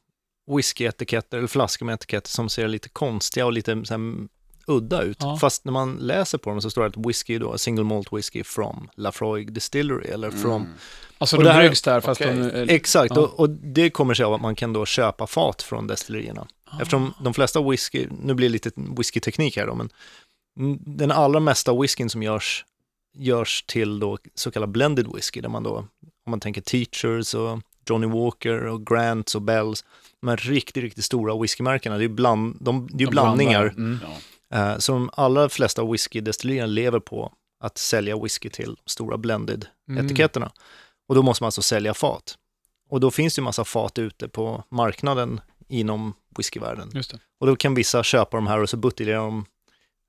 [0.57, 4.29] whiskyetiketter eller flaskor med etiketter som ser lite konstiga och lite så här,
[4.67, 5.17] udda ut.
[5.21, 5.37] Ja.
[5.41, 8.45] Fast när man läser på dem så står det att whisky då, single malt whisky
[8.45, 10.73] from Lafroig Distillery eller from Mm.
[11.21, 12.37] Alltså Och de det här- bryggs där, fast okej.
[12.37, 12.51] de...
[12.51, 13.21] eh, Exakt, Ja.
[13.23, 16.47] och, och det kommer sig av att man kan då köpa fat från destillerierna.
[16.73, 19.91] Eftersom de flesta whisky, nu blir det lite whiskyteknik här då, men
[20.59, 22.65] mm, den allra mesta whiskyn som görs,
[23.17, 25.77] görs till då så kallad blended whisky, där man då,
[26.27, 29.85] om man tänker Teachers och Johnny Walker och Grants och Bells,
[30.21, 33.67] de här riktigt, riktigt stora whiskymärkena, det är ju bland, de, det är de blandningar.
[33.77, 33.99] Mm.
[34.55, 40.51] Eh, så de allra flesta whiskydestillerierna lever på att sälja whisky till de stora blended-etiketterna.
[41.09, 42.39] Och då måste man alltså sälja fat.
[42.91, 46.91] Och då finns det ju massa fat ute på marknaden inom whiskyvärlden.
[47.41, 49.47] Och då kan vissa köpa de här och så buteljerar de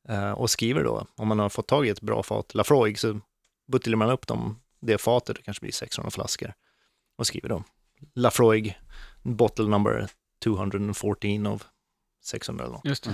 [0.09, 3.19] eh, och skriver då, om man har fått tag i ett bra fat, Lafroig, så
[3.67, 6.53] buteljerar man upp dem, det fatet, det kanske blir 600 flaskor,
[7.17, 7.63] och skriver då
[8.15, 8.79] Lafroig,
[9.23, 10.07] bottle number
[10.43, 11.65] 214 of
[12.25, 12.85] 600 eller något.
[12.85, 13.09] Just det.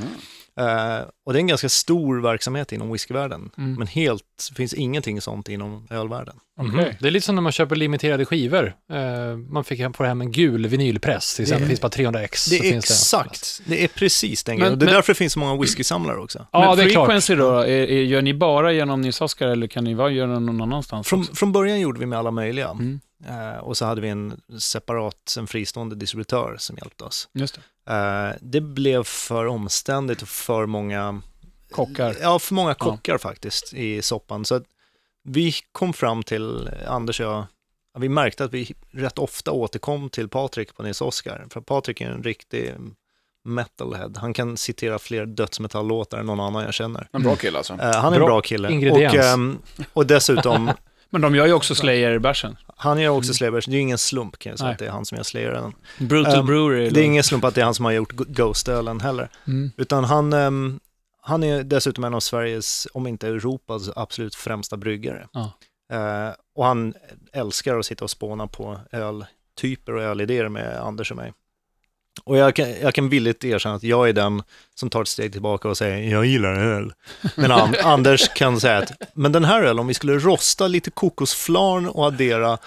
[0.64, 3.74] Eh, och det är en ganska stor verksamhet inom whiskyvärlden, Mm.
[3.74, 6.36] men helt, finns ingenting sånt inom ölvärlden.
[6.60, 6.72] Okej.
[6.72, 6.86] Mhm.
[7.00, 8.74] Det är lite som när man köper limiterade skivor.
[8.94, 11.62] Eh, man fick hem- få hem en gul vinylpress, till exempel.
[11.62, 12.46] Det Det- finns bara 300 ex.
[12.46, 14.80] Det är finns exakt, det är precis den Men- grejen.
[14.80, 16.48] Det är men- därför det finns så många whiskysamlare också.
[16.52, 17.06] Ja, Men det är klart.
[17.06, 20.40] frequency då, är, är, gör ni bara genom Nils Oskar eller kan ni vara göra
[20.40, 21.08] någon annanstans?
[21.08, 22.70] Från, från början gjorde vi med alla möjliga.
[22.70, 23.00] Mm.
[23.28, 27.30] Eh, och så hade vi en separat, en fristående distributör som hjälpte oss.
[27.34, 27.94] Just det.
[27.94, 31.22] Eh, det blev för omständigt och för många
[31.72, 32.16] Kockar.
[32.22, 34.46] Ja, för många kockar faktiskt i soppan.
[34.46, 34.64] Så att
[35.24, 37.44] vi kom fram till, Anders och jag,
[37.94, 41.46] ja, vi märkte att vi rätt ofta återkom till Patrik på Nils Oskar.
[41.50, 42.74] För Patrik är en riktig
[43.44, 44.12] metalhead.
[44.18, 47.08] Han kan citera fler dödsmetalllåtar än någon annan jag känner.
[47.12, 47.74] En bra kille alltså.
[47.74, 48.72] Eh, han är Bra en bra kille.
[48.72, 49.14] ingrediens.
[49.14, 49.60] Och, ehm,
[49.94, 50.72] och dessutom,
[51.10, 52.58] Men de gör ju också Slayer-bärsen.
[52.78, 53.66] han gör också Slayers.
[53.66, 54.74] Det är ju ingen slump kan jag säga Nej.
[54.74, 55.74] att det är han som gör Slayeren.
[56.00, 56.90] Brutal Ehm, Brewery.
[56.90, 59.30] Det är ingen slump att det är han som har gjort Ghost-ölen heller.
[59.48, 59.72] Mm.
[59.78, 60.80] Utan han, ehm,
[61.22, 65.28] han är dessutom en av Sveriges, om inte Europas, absolut främsta bryggare.
[65.34, 65.52] Ja.
[65.94, 66.94] Eh, och han
[67.34, 71.34] älskar att sitta och spåna på öltyper och ölidéer med Anders och mig.
[72.24, 74.44] Och jag kan, jag kan villigt erkänna att jag är den
[74.76, 76.94] som tar ett steg tillbaka och säger jag gillar öl.
[77.36, 80.92] Men An- Anders kan säga att men den här ölen, om vi skulle rosta lite
[80.92, 82.58] kokosflarn och addera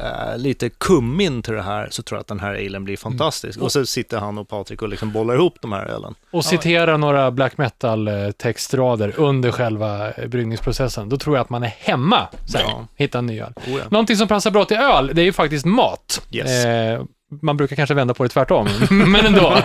[0.00, 3.60] eh, lite kummin till det här så tror jag att den här alen blir fantastisk.
[3.60, 6.14] Och så sitter han och Patrik och liksom bollar ihop de här ölen.
[6.30, 11.08] Och citera några black metal-textrader under själva eh, bryggningsprocessen.
[11.08, 12.28] Då tror jag att man är hemma.
[12.54, 12.86] Här, Ja.
[12.96, 13.52] Hitta en ny öl.
[13.56, 13.84] Oh ja.
[13.90, 16.22] Någonting som passar bra till öl, det är ju faktiskt mat.
[16.30, 16.64] Yes.
[16.64, 17.02] Eh,
[17.42, 19.56] man brukar kanske vända på det tvärtom, men ändå.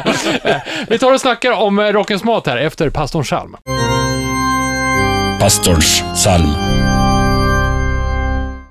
[0.43, 3.55] Eh, Vi tar och snackar om eh, rockens mat här efter pastorn Chalm.
[5.39, 6.49] Pastorns psalm.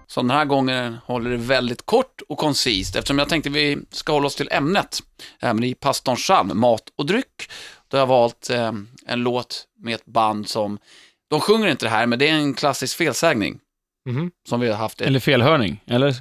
[0.06, 4.12] Så den här gången håller det väldigt kort och koncist eftersom jag tänkte vi ska
[4.12, 4.98] hålla oss till ämnet.
[5.40, 7.50] Även i pastorns psalm, mat och dryck.
[7.88, 8.72] Då har jag valt eh,
[9.06, 10.78] en låt med ett band som,
[11.30, 13.58] de sjunger inte det här, men det är en klassisk felsägning.
[14.08, 14.30] Mhm.
[14.48, 15.00] Som vi har haft.
[15.00, 16.14] Eller felhörning, eller?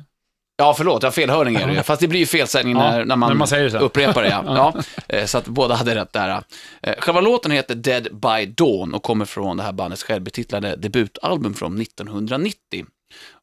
[0.57, 1.83] Ja, förlåt, ja, felhörning är det ju.
[1.83, 3.77] Fast det blir ju felsägning Ja, när, när, man när man säger så.
[3.77, 4.29] upprepar det.
[4.45, 4.73] Ja.
[5.07, 5.15] ja.
[5.17, 6.43] eh, Så att båda hade rätt där.
[6.81, 11.53] Eh, Själva låten heter Dead by Dawn och kommer från det här bandets självbetitlade debutalbum
[11.53, 12.85] från 1990.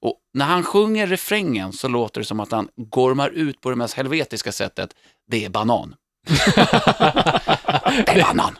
[0.03, 3.77] Och när han sjunger refrängen så låter det som att han gormar ut på det
[3.77, 4.91] mest helvetiska sättet.
[5.31, 5.95] Det är banan.
[6.29, 8.59] det är banan.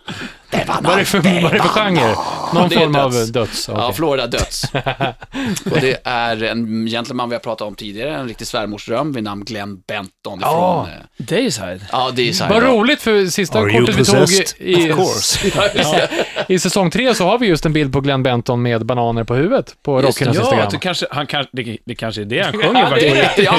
[0.83, 2.15] Vad är det för, vad är det för genre?
[2.55, 3.31] Någon Det form av döds.
[3.33, 3.69] döds?
[3.69, 3.93] Ja.
[3.93, 4.65] Florida döds.
[5.71, 9.45] och det är en gentleman vi har pratat om tidigare, en riktig svärmorsdröm vid namn
[9.45, 10.39] Glenn Benton.
[10.41, 10.87] Ja.
[10.89, 11.81] Ifrån, eh, Dayside.
[11.93, 15.51] ja, det är så här Vad roligt, för sista Are kortet vi tog i, course.
[15.75, 16.01] ja,
[16.49, 19.35] i säsong tre så har vi just en bild på Glenn Benton med bananer på
[19.35, 20.03] huvudet på.
[20.03, 20.69] Rockhyllans Ja, Instagram.
[20.71, 23.37] det kanske, han kan, det, det kanske är det han sjunger Ja, faktiskt.
[23.37, 23.55] det, ja,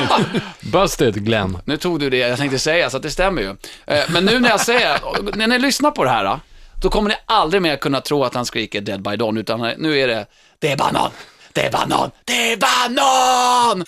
[0.59, 1.57] Busted, Glenn.
[1.65, 3.49] nu tog du det jag tänkte säga, så att det stämmer ju.
[3.87, 4.97] Eh, Men nu när jag säger,
[5.37, 6.39] när ni lyssnar på det här,
[6.81, 9.99] då kommer ni aldrig mer kunna tro att han skriker Dead by Dawn, utan nu
[9.99, 10.25] är det,
[10.59, 11.11] det är banan,
[11.53, 13.85] det är banan, det är banan!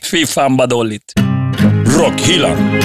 [0.10, 1.12] Fy fan vad dåligt.
[1.98, 2.80] Rockhyllan.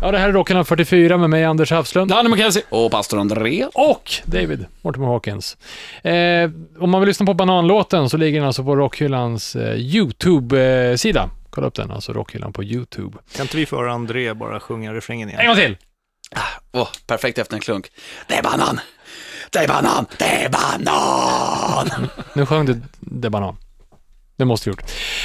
[0.00, 2.10] Ja, det här är Rockhyllan 44 med mig, Anders Hafslund.
[2.10, 2.62] Danny McKenzie.
[2.68, 3.66] Och pastor André.
[3.74, 5.56] Och David Mortimer Hawkins.
[6.02, 11.30] Eh, om man vill lyssna på Bananlåten så ligger den alltså på Rockhyllans eh, YouTube-sida.
[11.54, 13.18] Kolla upp den, alltså Rockhyllan på YouTube.
[13.36, 15.40] Kan inte vi få höra André bara sjunga refrängen igen?
[15.40, 15.76] En gång till!
[16.72, 17.90] Åh, perfekt efter en klunk.
[18.28, 18.80] Det är banan,
[19.50, 22.08] det är banan, det är banan!
[22.34, 23.56] Nu sjöng du det banan.
[24.36, 24.82] Det måste du gjort.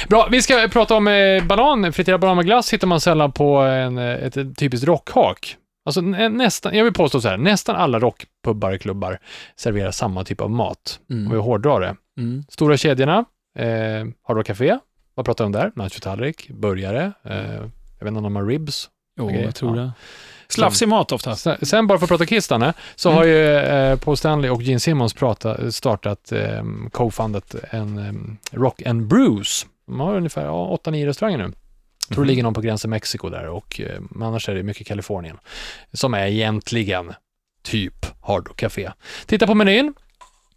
[0.08, 1.92] Bra, vi ska prata om eh, banan.
[1.92, 5.56] Friterad banan med glass hittar man sällan på en, eh, ett, ett typiskt rockhak.
[5.86, 9.18] Alltså nä, nästan, jag vill påstå så här, nästan alla rockpubbar, klubbar
[9.56, 11.00] serverar samma typ av mat.
[11.10, 11.96] Om vi hårdrar det.
[12.18, 12.44] Mm.
[12.48, 13.24] Stora kedjorna,
[13.58, 14.78] eh, Hard Rock Café,
[15.20, 15.72] vad pratar de om där?
[15.74, 17.54] Nachotallrik, burgare, eh,
[17.98, 18.90] jag vet inte om de har ribs.
[19.18, 19.82] Jo, Okej, jag tror ja.
[19.82, 19.92] det.
[20.48, 21.36] Slafsig mat ofta.
[21.36, 24.62] Sen, sen bara för att prata Kiss, Danne, så har ju eh, Paul Stanley och
[24.62, 29.66] Gene Simmons prata, startat, eh, co-fundat en eh, Rock and Brews.
[29.86, 31.52] De har ungefär ja, 8-9 restauranger nu.
[32.08, 34.86] Jag tror det ligger någon på gränsen Mexiko där och eh, annars är det mycket
[34.86, 35.38] Kalifornien.
[35.92, 37.12] Som är egentligen
[37.62, 38.90] typ Hard Rock Café.
[39.26, 39.94] Titta på menyn.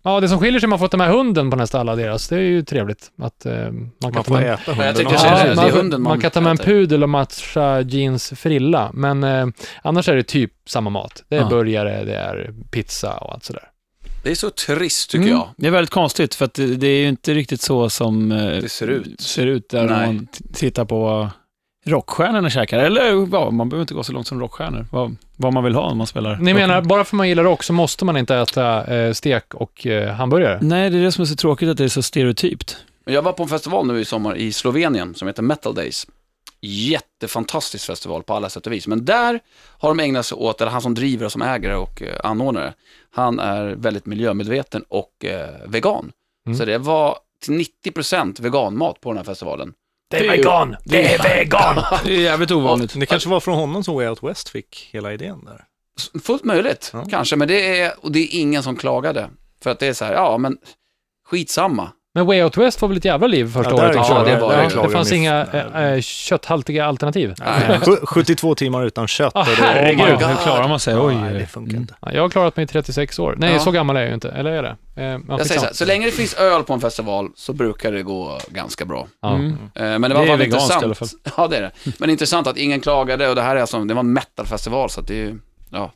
[0.03, 1.95] Ja, det som skiljer sig är att man får ta med hunden på nästan alla
[1.95, 2.27] deras.
[2.27, 4.95] Det är ju trevligt att eh, man kan Man ta får med äta hunden.
[5.09, 6.65] Ja, det är man, hunden man man kan ta med en äter.
[6.65, 9.47] pudel och matcha jeans frilla, men eh,
[9.83, 11.23] annars är det typ samma mat.
[11.29, 11.49] Det är Ja.
[11.49, 13.63] burgare, det är pizza och allt sådär.
[14.23, 15.37] Det är så trist tycker Mm.
[15.37, 15.47] jag.
[15.57, 18.37] Det är väldigt konstigt, för att det, det är ju inte riktigt så som eh,
[18.61, 19.21] Det ser ut.
[19.21, 20.05] ser ut där Nej.
[20.05, 21.29] man tittar på
[21.85, 22.79] rockstjärnorna käkar.
[22.79, 24.85] Eller ja, man behöver inte gå så långt som rockstjärnor.
[24.91, 26.35] Vad, vad man vill ha när man spelar.
[26.35, 26.59] Ni rock.
[26.59, 30.13] menar, bara för man gillar rock så måste man inte äta eh, stek och eh,
[30.13, 30.59] hamburgare?
[30.61, 32.77] Nej, det är det som är så tråkigt att det är så stereotypt.
[33.05, 36.07] Jag var på en festival nu i sommar i Slovenien som heter Metal Days.
[36.61, 38.87] jättefantastisk festival på alla sätt och vis.
[38.87, 39.39] Men där
[39.79, 42.73] har de ägnat sig åt, eller han som driver och som ägare och eh, anordnare,
[43.11, 46.11] han är väldigt miljömedveten och eh, vegan.
[46.47, 46.57] Mm.
[46.57, 49.73] Så det var till 90% veganmat på den här festivalen.
[50.19, 50.75] Det är vegan!
[50.83, 51.83] Det är vegan!
[52.05, 52.99] Det är jävligt ovanligt.
[52.99, 55.63] Det kanske var från honom som Way Out West fick hela idén där.
[56.23, 57.05] Fullt möjligt, Ja.
[57.09, 59.29] kanske, men det är, och det är ingen som klagade.
[59.63, 60.57] För att det är så här, ja men
[61.29, 61.91] skitsamma.
[62.15, 63.91] Men Way Out West var väl ett jävla liv första Ja, året?
[64.05, 64.81] klart, det var Ja, det.
[64.83, 67.33] det fanns inga eh, eh, kötthaltiga alternativ.
[67.39, 67.79] Nej.
[67.79, 69.31] Sju- 72 timmar utan kött.
[69.35, 70.01] Ah, det- herregud.
[70.01, 70.95] Oh Hur klarar man sig?
[70.97, 71.95] Oj, Nej, det funkar inte.
[72.01, 73.35] Ja, jag har klarat mig i 36 år.
[73.37, 73.59] Nej, Ja.
[73.59, 74.29] så gammal är jag ju inte.
[74.29, 74.75] Eller är det?
[74.95, 77.53] Eh, ja, Jag säger så, här, så länge det finns öl på en festival så
[77.53, 79.07] brukar det gå ganska bra.
[79.21, 79.35] Ja.
[79.35, 79.51] Mm.
[79.51, 80.81] Eh, Men det var Det är veganskt intressant.
[80.81, 81.07] i alla fall.
[81.37, 81.71] Ja, det är det.
[81.99, 84.99] Men intressant att ingen klagade och det här är alltså, det var en metalfestival så
[85.01, 85.39] att det är ju,
[85.71, 85.91] ja,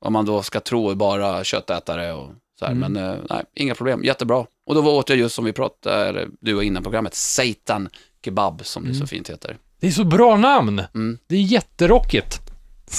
[0.00, 2.72] vad man då ska tro är bara köttätare och så här.
[2.72, 2.92] Mm.
[2.92, 4.44] Men eh, nej, inga problem, jättebra.
[4.70, 7.88] Och då åt jag just som vi pratade, du var innan programmet, Satan
[8.24, 9.56] Kebab som det så fint heter.
[9.80, 10.82] Det är så bra namn!
[10.94, 11.18] Mm.
[11.26, 12.40] Det är jätterockigt.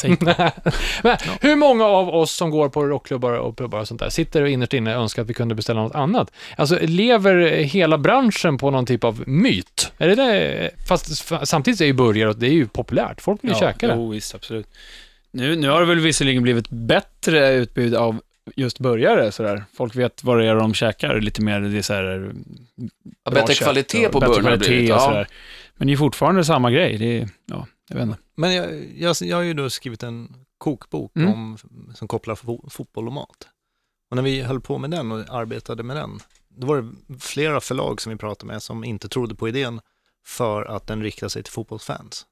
[1.03, 4.41] Men hur många av oss som går på rockklubbar och pubbar och sånt där sitter
[4.41, 6.31] och innerst inne önskar att vi kunde beställa något annat?
[6.57, 9.91] Alltså, lever hela branschen på någon typ av myt?
[9.97, 10.69] Är det det?
[10.87, 13.21] Fast samtidigt är ju burgare, och det är ju populärt.
[13.21, 13.93] Folk vill ju käka det.
[13.95, 14.67] Jo, visst, absolut.
[15.31, 18.21] Nu, nu har det väl visserligen blivit bättre utbud av
[18.55, 19.63] just burgare sådär.
[19.73, 22.33] Folk vet vad det är de käkar lite mer, det är så här,
[23.23, 24.89] Ja, bra bättre kvalitet och på bättre kvalitet blivit.
[24.91, 24.99] och Ja.
[25.05, 25.27] sådär.
[25.75, 26.97] Men det är fortfarande samma grej.
[26.97, 28.17] Det är, ja, jag vet inte.
[28.35, 31.33] Men jag, jag, jag har ju då skrivit en kokbok Mm.
[31.33, 31.57] om,
[31.95, 33.47] som kopplar fo, fotboll och mat.
[34.09, 37.61] Och när vi höll på med den och arbetade med den, då var det flera
[37.61, 39.81] förlag som vi pratade med som inte trodde på idén
[40.25, 42.25] för att den riktar sig till fotbollsfans.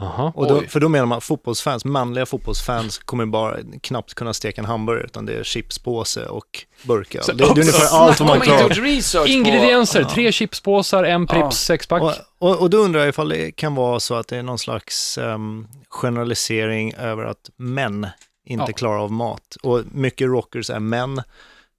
[0.00, 0.32] Aha.
[0.36, 4.60] Och då, för då menar man att fotbollsfans, manliga fotbollsfans kommer bara knappt kunna steka
[4.60, 7.22] en hamburgare utan det är chipspåse och burkar.
[7.22, 9.26] Så- Det, det är ungefär allt vad man klarar.
[9.26, 10.08] Ingredienser, Ja.
[10.10, 11.50] tre chipspåsar, en Pripps Ja.
[11.50, 12.02] sexpack.
[12.02, 14.58] Och, och, och då undrar jag ifall det kan vara så att det är någon
[14.58, 18.06] slags ehm, generalisering över att män
[18.46, 18.72] inte Ja.
[18.72, 19.56] klarar av mat.
[19.62, 21.22] Och mycket rockers är män,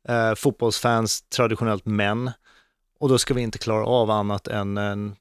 [0.09, 2.31] eh, fotbollsfans traditionellt män.
[2.99, 5.15] Och då ska vi inte klara av annat än en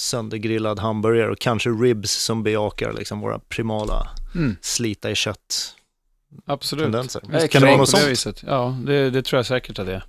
[0.00, 5.74] söndergrillad hamburgare och kanske ribs som bejakar liksom våra primala Mm, slita i kött
[6.46, 6.84] absolut.
[6.84, 7.22] tendenser.
[7.32, 8.06] Är Kan det vara något sånt?
[8.06, 8.42] viset.
[8.46, 10.04] Ja, det, det tror jag säkert att det är.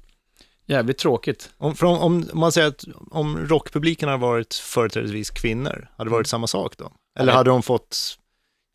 [0.65, 1.49] Jävligt tråkigt.
[1.57, 6.27] Om, om, om man säger att om rockpubliken hade varit företrädesvis kvinnor, hade det varit
[6.27, 6.91] samma sak då?
[7.19, 8.17] Eller Ja, hade de fått,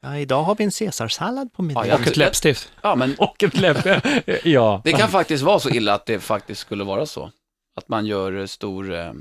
[0.03, 1.89] ja idag har vi en caesarsallad på middagen.
[1.89, 2.73] Ja, Och ett läppstift.
[2.83, 4.05] Ja, men Och ett läpp.
[4.45, 4.81] ja.
[4.85, 7.31] det kan faktiskt vara så illa att det faktiskt skulle vara så.
[7.77, 9.13] Att man gör stor eh,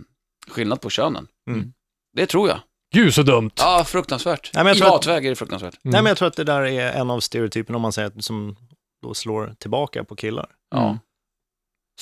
[0.48, 1.28] skillnad på könen.
[1.50, 1.74] Mm.
[2.16, 2.60] Det tror jag.
[2.94, 3.52] Gud så dumt.
[3.58, 4.52] Ja, fruktansvärt.
[4.54, 5.74] Nej, men jag I tror att- matväg är det fruktansvärt.
[5.84, 5.92] Mm.
[5.94, 8.24] Nej men jag tror att det där är en av stereotyperna om man säger att,
[8.26, 8.56] som
[9.02, 10.48] då slår tillbaka på killar.
[10.72, 10.86] Ja.
[10.86, 11.00] Mm.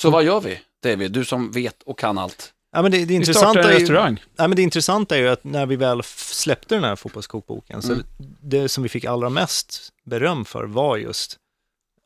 [0.00, 1.12] Så vad gör vi, David?
[1.12, 2.50] Du som vet och kan allt.
[2.72, 4.22] Ja, men det, det, Vi intressanta startar en är ju, restaurang.
[4.36, 7.82] ja, men det intressanta är ju att när vi väl f- släppte den här fotbollskokboken,
[7.82, 8.04] så Mm.
[8.40, 11.36] det som vi fick allra mest beröm för var just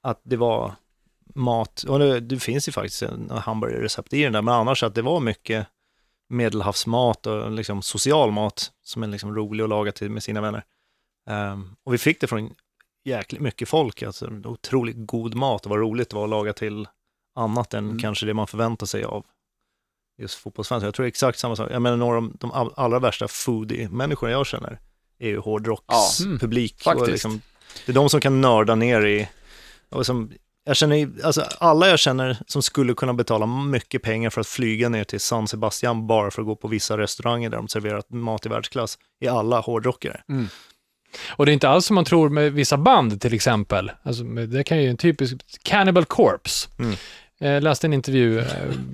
[0.02, 0.74] att det var
[1.34, 4.94] mat, och det, det finns ju faktiskt en hamburgerrecept i den där, men annars att
[4.94, 5.66] det var mycket
[6.28, 10.64] medelhavsmat och liksom social mat som är liksom rolig att laga till med sina vänner.
[11.30, 12.54] Ehm, och vi fick det från
[13.04, 16.88] jäkligt mycket folk, alltså otroligt god mat och vad roligt det var att laga till
[17.34, 17.98] annat än Mm.
[17.98, 19.26] kanske det man förväntar sig av
[20.22, 20.84] just fotbollsfans.
[20.84, 21.70] Jag tror exakt samma sak.
[21.72, 24.80] Jag menar några av de all- allra värsta foodie-människorna jag känner
[25.18, 26.38] är ju hårdrocks Mm.
[26.38, 26.82] publik.
[26.82, 27.02] Faktiskt.
[27.02, 27.40] Och liksom,
[27.86, 29.28] det är de som kan nörda ner i,
[29.88, 30.32] och som,
[30.68, 34.88] jag känner, alltså alla jag känner som skulle kunna betala mycket pengar för att flyga
[34.88, 38.46] ner till San Sebastian bara för att gå på vissa restauranger där de serverar mat
[38.46, 40.20] i världsklass, är alla hårdrockare.
[41.28, 43.90] Och det är inte alls som man tror med vissa band till exempel.
[44.02, 46.68] Alltså, det kan ju en typisk Cannibal Corpse.
[46.78, 46.94] Mm.
[47.40, 48.44] Jag läste en intervju eh,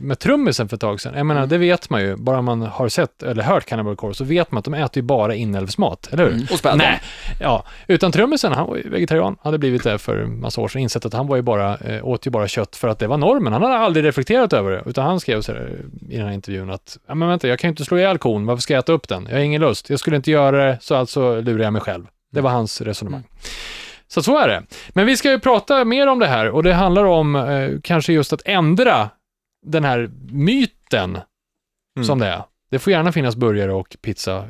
[0.01, 1.13] med trummisen för ett tag sedan.
[1.17, 2.17] Jag menar, det vet man ju.
[2.17, 5.03] Bara man har sett eller hört Cannibal Corpse så vet man att de äter ju
[5.03, 6.33] bara inälvsmat, eller hur?
[6.33, 6.47] Mm.
[6.53, 6.79] Och spädbarn.
[6.79, 7.01] Nej,
[7.41, 7.65] ja.
[7.89, 11.13] Utan trummisen, han var ju vegetarian, hade blivit det för massa år sedan, insett att
[11.13, 13.53] han var ju bara, eh, åt ju bara kött för att det var normen.
[13.53, 16.71] Han hade aldrig reflekterat över det, utan han skrev så här, i den här intervjun
[16.71, 18.93] att, ja men vänta, jag kan ju inte slå ihjäl kon, varför ska jag äta
[18.93, 19.27] upp den?
[19.31, 22.07] Jag har ingen lust, jag skulle inte göra det, så alltså lurar jag mig själv.
[22.33, 23.23] Det var hans resonemang.
[24.15, 24.63] Så så är det.
[24.89, 28.13] Men vi ska ju prata mer om det här och det handlar om eh, kanske
[28.13, 29.11] just att ändra
[29.67, 31.19] den här myten
[31.97, 32.07] Mm.
[32.07, 32.43] som det är.
[32.75, 34.45] Det får gärna finnas burgare och pizza, eh,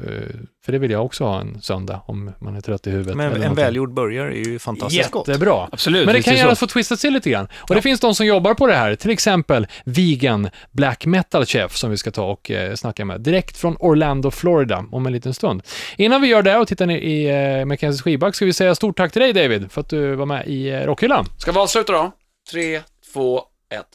[0.65, 3.17] för det vill jag också ha en söndag om man är trött i huvudet.
[3.17, 3.65] Men en någonting.
[3.65, 5.29] välgjord burgare är ju fantastiskt gott.
[5.29, 5.69] Jättebra.
[5.73, 6.07] Absolut.
[6.07, 7.49] Men det kan är gärna få twistas till lite grann.
[7.61, 11.77] Och det finns de som jobbar på det här, till exempel Vegan Black Metal Chef
[11.77, 15.35] som vi ska ta och eh, snacka med, direkt från Orlando, Florida, om en liten
[15.35, 15.63] stund.
[15.97, 17.27] Innan vi gör det och tittar ner i
[17.61, 20.27] eh, Mackenzies skivback ska vi säga stort tack till dig David, för att du var
[20.27, 21.27] med i eh, Rockhyllan.
[21.39, 22.13] Ska vi avsluta då?
[22.51, 22.81] Tre,
[23.13, 23.43] två,
[23.75, 23.87] ett.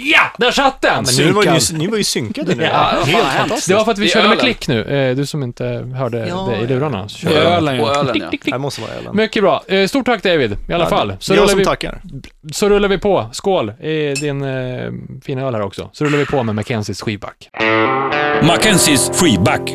[0.00, 1.04] Ja, där satt den!
[1.04, 1.78] Men nu var ju, Synkad.
[1.78, 2.62] ni var ju synkade nu.
[2.64, 3.66] Ja, vad fan har hänt?
[3.68, 4.44] Det var för att vi Det är körde med ölen.
[4.54, 4.82] klick nu.
[4.84, 5.64] Eh, Du som inte
[5.96, 7.08] hörde Ja, det i lurarna.
[7.08, 7.52] Så körde är jag.
[7.52, 7.94] ölen, Och ja.
[7.94, 8.38] ölen, ja.
[8.52, 9.16] Det måste vara ölen.
[9.16, 9.62] Mycket bra.
[9.68, 11.16] Eh, Stort tack David, i alla fall.
[11.20, 12.00] Så jag rullar, som vi, tackar.
[12.52, 13.28] så rullar vi på.
[13.32, 14.90] Skål i din eh,
[15.24, 15.90] fina öl här också.
[15.92, 17.48] Så rullar vi på med Mackenzies skivback.
[18.42, 19.70] Mackenzies freeback.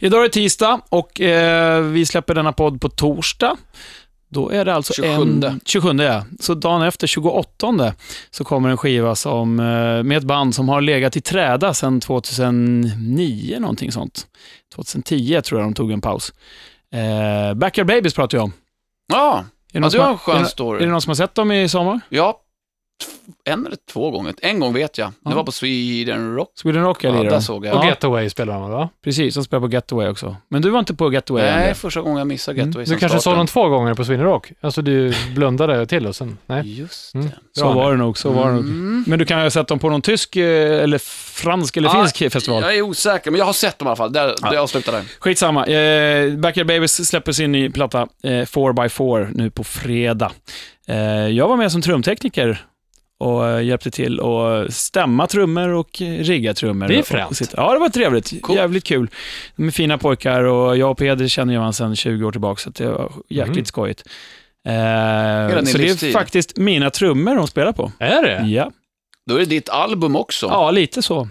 [0.00, 3.56] Idag är det tisdag och eh, vi släpper denna podd på torsdag.
[4.32, 5.10] Då är det alltså 27.
[5.22, 5.60] en...
[5.64, 5.96] 27.
[5.96, 6.24] ja.
[6.40, 7.94] Så dagen efter, 28,
[8.30, 12.00] så kommer en skiva som, eh, med ett band som har legat i träda sedan
[12.00, 14.26] 2009, någonting sånt.
[14.74, 16.32] 2010 tror jag de tog en paus.
[16.92, 18.52] Eh, Backyard Babies pratar jag om.
[19.12, 20.84] Ja, Är det, ja det var har- en skön är, det- är story.
[20.84, 22.00] det någon som har sett dem i sommar?
[22.08, 22.40] Ja,
[23.44, 24.34] en eller två gånger.
[24.42, 25.08] En gång vet jag.
[25.08, 25.34] Det Ja.
[25.34, 26.48] var på Sweden Rock.
[26.54, 27.76] Sweden Rock Ja, eller där såg jag.
[27.76, 27.88] Och Ja.
[27.88, 28.88] Getaway spelar de va?
[29.04, 30.36] Precis, de spelar på Getaway också.
[30.48, 31.74] Men du var inte på Getaway än, Nej, det.
[31.74, 32.68] första gången jag missade Mm.
[32.68, 34.52] Getaway Du sen kanske såg dem två gånger på Sweden Rock?
[34.60, 36.38] Alltså du blundade till och sen...
[36.46, 36.78] Nej?
[36.80, 37.26] Just Mm.
[37.26, 37.32] det.
[37.52, 37.72] Så Bra.
[37.74, 38.64] var det nog, så var det nog.
[38.64, 39.04] Mm.
[39.06, 40.98] Men du kan ju ha sett dem på någon tysk, eh, eller
[41.42, 42.62] fransk eller Ja, finsk festival.
[42.62, 44.12] Jag är osäker, men jag har sett dem i alla fall.
[44.12, 44.48] Där, Ja.
[44.48, 45.02] där jag slutar där.
[45.20, 45.66] Skitsamma.
[45.66, 50.32] Eh, Backyard Babies släpper sin ny platta, eh, 4x4, nu på fredag.
[50.88, 50.96] Eh,
[51.28, 52.64] jag var med som trumtekniker
[53.22, 56.88] och eh, hjälpte till att stämma trummor och rigga trummor.
[56.88, 57.52] Det är fränt.
[57.56, 58.42] Ja, det var trevligt.
[58.42, 58.56] Cool.
[58.56, 59.10] Jävligt kul.
[59.56, 62.60] De är fina pojkar och jag och Peder känner ju varandra sedan 20 år tillbaka,
[62.60, 63.64] så det var jäkligt Mm.
[63.64, 64.02] skojigt.
[64.68, 64.72] Eh,
[65.64, 67.92] så det är faktiskt mina trummor de spelar på.
[67.98, 68.46] Är det?
[68.48, 68.70] Ja,
[69.26, 70.46] Då är det ditt album också.
[70.46, 71.28] ja lite så.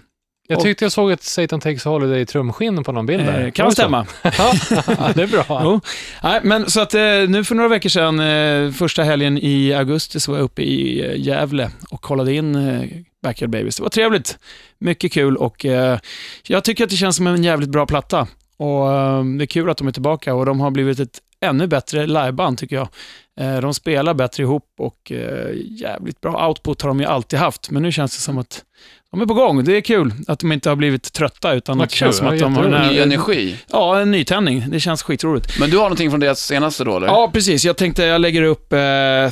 [0.51, 3.45] Jag tyckte jag såg ett Satan Takes Holiday trumskinn på någon bild där.
[3.45, 4.05] Eh, kan stämma.
[4.23, 4.53] Ja,
[5.15, 5.45] det är bra.
[5.63, 5.81] Jo.
[6.23, 10.19] Nej, men så att eh, nu för några veckor sedan, eh, första helgen i augusti,
[10.19, 12.89] så var jag uppe i eh, Gävle och kollade in eh,
[13.23, 13.75] Backyard Babies.
[13.75, 14.37] Det var trevligt,
[14.79, 15.99] mycket kul och eh,
[16.47, 18.27] jag tycker att det känns som en jävligt bra platta.
[18.57, 21.67] Och eh, Det är kul att de är tillbaka och de har blivit ett ännu
[21.67, 22.87] bättre liveband tycker jag.
[23.39, 27.69] Eh, de spelar bättre ihop och eh, jävligt bra output har de ju alltid haft,
[27.69, 28.63] men nu känns det som att
[29.11, 29.63] de är på gång.
[29.63, 32.33] Det är kul att de inte har blivit trötta, utan Vad det känns som att
[32.33, 32.89] Ja, de har.
[32.91, 33.55] Ny energi.
[33.71, 34.63] Ja, en nytändning.
[34.67, 35.59] Det känns skitroligt.
[35.59, 37.07] Men du har någonting från deras senaste då, eller?
[37.07, 37.65] Ja, precis.
[37.65, 38.79] Jag tänkte jag lägger upp eh,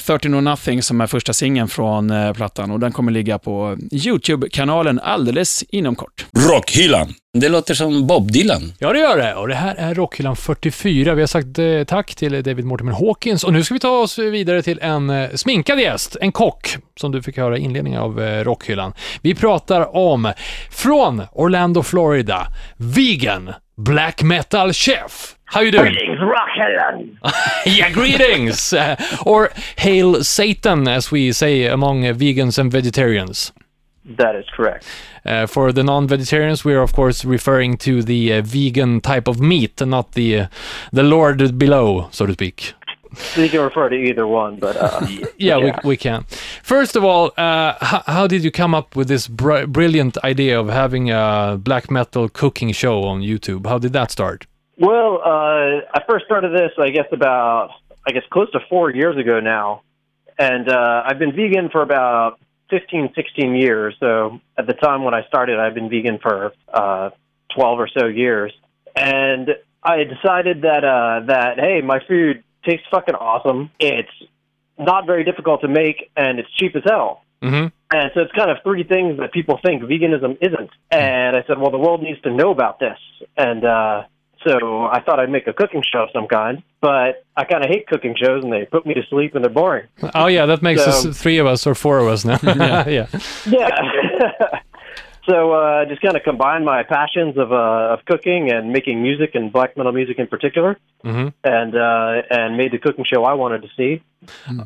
[0.05, 3.77] 30 No Nothing som är första singeln från eh, plattan och den kommer ligga på
[3.91, 6.25] YouTube-kanalen alldeles inom kort.
[6.49, 7.13] Rockhyllan.
[7.33, 8.73] Det låter som Bob Dylan.
[8.79, 9.35] Ja, det gör det.
[9.35, 11.13] Och det här är Rockhyllan 44.
[11.13, 14.19] Vi har sagt eh, tack till David Mortimer Hawkins och nu ska vi ta oss
[14.19, 18.21] vidare till en eh, sminkad gäst, en kock, som du fick höra i inledningen av
[18.21, 18.93] eh, Rockhyllan.
[19.21, 20.33] Vi pratar om,
[20.71, 25.35] från Orlando, Florida, vegan black metal chef.
[25.45, 25.93] How you doing?
[25.93, 27.17] Greetings, Rockhyllan!
[27.77, 28.73] yeah, greetings!
[29.25, 33.53] Or hail Satan, as we say among vegans and vegetarians.
[34.17, 34.85] That is correct.
[35.23, 39.39] Uh, for the non-vegetarians, we are of course referring to the uh, vegan type of
[39.39, 40.47] meat, and not the uh,
[40.91, 42.73] the Lord below, so to speak.
[43.15, 45.57] So you can refer to either one, but uh, Yeah, Yeah.
[45.57, 46.25] We, we can.
[46.63, 50.59] First of all, uh, how, how did you come up with this br- brilliant idea
[50.59, 53.65] of having a black metal cooking show on YouTube?
[53.65, 54.45] How did that start?
[54.77, 57.71] well, uh, I first started this, I guess, about
[58.07, 59.81] I guess close to four years ago now,
[60.37, 63.95] and uh, I've been vegan for about 15, 16 years.
[63.99, 67.09] So at the time when I started, I've been vegan for uh,
[67.55, 68.53] 12 or so years,
[68.95, 69.49] and
[69.83, 73.71] I decided that uh, that hey, my food tastes fucking awesome.
[73.79, 74.09] It's
[74.77, 77.23] not very difficult to make, and it's cheap as hell.
[77.41, 77.67] Mm-hmm.
[77.91, 80.69] And so it's kind of three things that people think veganism isn't.
[80.91, 82.97] And I said, well, the world needs to know about this.
[83.37, 84.03] And uh,
[84.45, 86.61] so I thought I'd make a cooking show of some kind.
[86.81, 89.51] But I kind of hate cooking shows, and they put me to sleep, and they're
[89.51, 89.87] boring.
[90.15, 92.39] Oh yeah, that makes So- us three of us or four of us now.
[92.43, 93.07] yeah.
[93.45, 93.69] Yeah.
[95.27, 99.35] so uh, just kind of combined my passions of uh, of cooking and making music
[99.35, 103.33] and black metal music in particular, hmm and uh, and made the cooking show I
[103.33, 104.01] wanted to see.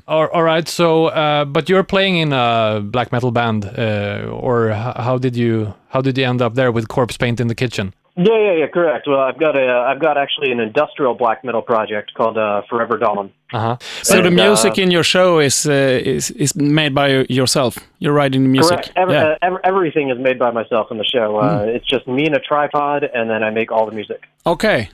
[0.08, 0.68] All, all right.
[0.68, 5.36] So, uh, but you're playing in a black metal band, uh, or h- how did
[5.36, 7.94] you how did you end up there with corpse paint in the kitchen?
[8.16, 9.08] Yeah, yeah, yeah, correct.
[9.08, 12.98] Well, I've got a I've got actually an industrial black metal project called uh, Forever
[12.98, 13.32] Dawn.
[13.52, 13.78] Uh huh.
[14.04, 15.72] So the And, uh, music in your show is, uh,
[16.16, 17.78] is is made by yourself.
[18.00, 18.70] You're writing the music.
[18.78, 18.92] Correct.
[18.96, 19.36] Every, yeah.
[19.42, 21.38] uh, ev- everything is made by myself in the show.
[21.38, 24.22] Uh, It's just me and a tripod, and then I make all the music.
[24.46, 24.90] Okay.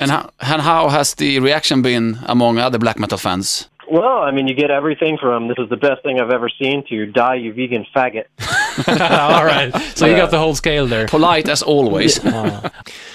[0.00, 3.68] And how, and how has the reaction been among other black metal fans?
[3.90, 6.84] Well, I mean, you get everything from "This is the best thing I've ever seen"
[6.90, 8.26] to "Die, you vegan faggot."
[8.88, 9.74] all right.
[9.96, 11.06] So you got the whole scale there.
[11.06, 12.20] Polite as always.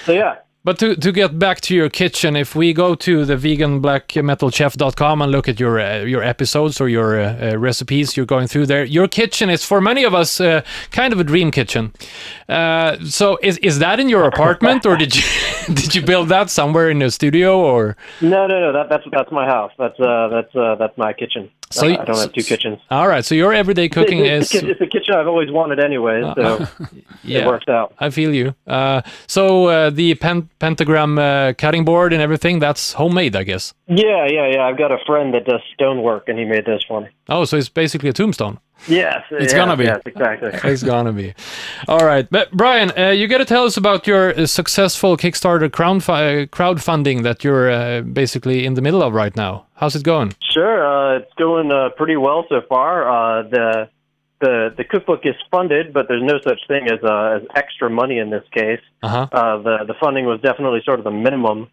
[0.04, 3.36] So yeah, But to, to get back to your kitchen, if we go to the
[3.36, 8.48] veganblackmetalchef.com and look at your uh, your episodes or your uh, uh, recipes you're going
[8.48, 11.92] through there, your kitchen is for many of us uh, kind of a dream kitchen.
[12.48, 15.22] Uh, so is is that in your apartment or did you
[15.74, 17.94] did you build that somewhere in a studio or?
[18.22, 18.72] no, no, no.
[18.72, 19.72] That, that's that's my house.
[19.78, 21.50] That's uh, that's uh, that's my kitchen.
[21.74, 22.78] So I don't have two kitchens.
[22.90, 26.22] All right, so your everyday cooking it's, is it's, a kitchen I've always wanted anyway,
[26.36, 27.46] so it yeah.
[27.46, 27.94] works out.
[27.98, 28.54] I feel you.
[28.66, 33.74] Uh, so uh, the pen- pentagram uh, cutting board and everything, that's homemade, I guess.
[33.86, 34.62] Yeah, yeah, yeah.
[34.62, 37.08] I've got a friend that does stonework, and he made this for me.
[37.28, 38.58] Oh, so it's basically a tombstone.
[38.86, 39.84] Yes, It's yes, gonna be.
[39.84, 40.50] Yes, exactly.
[40.70, 41.32] It's gonna be.
[41.88, 45.70] All right, but Brian, uh, you got to tell us about your uh, successful Kickstarter
[45.70, 49.66] crowd uh, crowdfunding that you're uh, basically in the middle of right now.
[49.74, 50.34] How's it going?
[50.50, 53.08] Sure, uh, it's going uh, pretty well so far.
[53.08, 53.88] Uh, the
[54.40, 58.18] the the cookbook is funded, but there's no such thing as uh, as extra money
[58.18, 58.80] in this case.
[59.02, 59.28] Uh huh.
[59.32, 61.68] Uh, the the funding was definitely sort of the minimum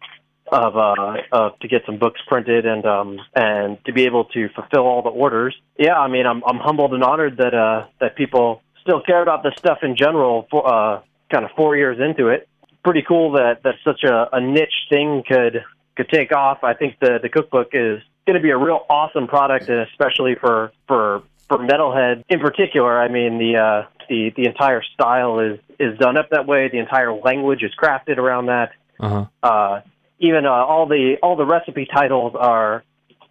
[0.50, 4.48] of uh, of to get some books printed and um and to be able to
[4.50, 5.56] fulfill all the orders.
[5.78, 9.42] Yeah, I mean, I'm I'm humbled and honored that uh that people still care about
[9.42, 10.46] this stuff in general.
[10.50, 11.00] For uh,
[11.30, 12.48] kind of four years into it,
[12.84, 15.64] pretty cool that that such a, a niche thing could
[15.96, 16.62] could take off.
[16.62, 20.34] I think the the cookbook is going to be a real awesome product, and especially
[20.34, 21.22] for for
[21.52, 22.98] for metalhead in particular.
[22.98, 26.68] I mean, the uh, the the entire style is is done up that way.
[26.68, 28.72] The entire language is crafted around that.
[28.98, 29.26] Uh huh.
[29.42, 29.80] Uh,
[30.18, 32.84] even uh, all the all the recipe titles are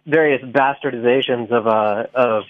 [0.06, 2.44] various bastardizations of uh, of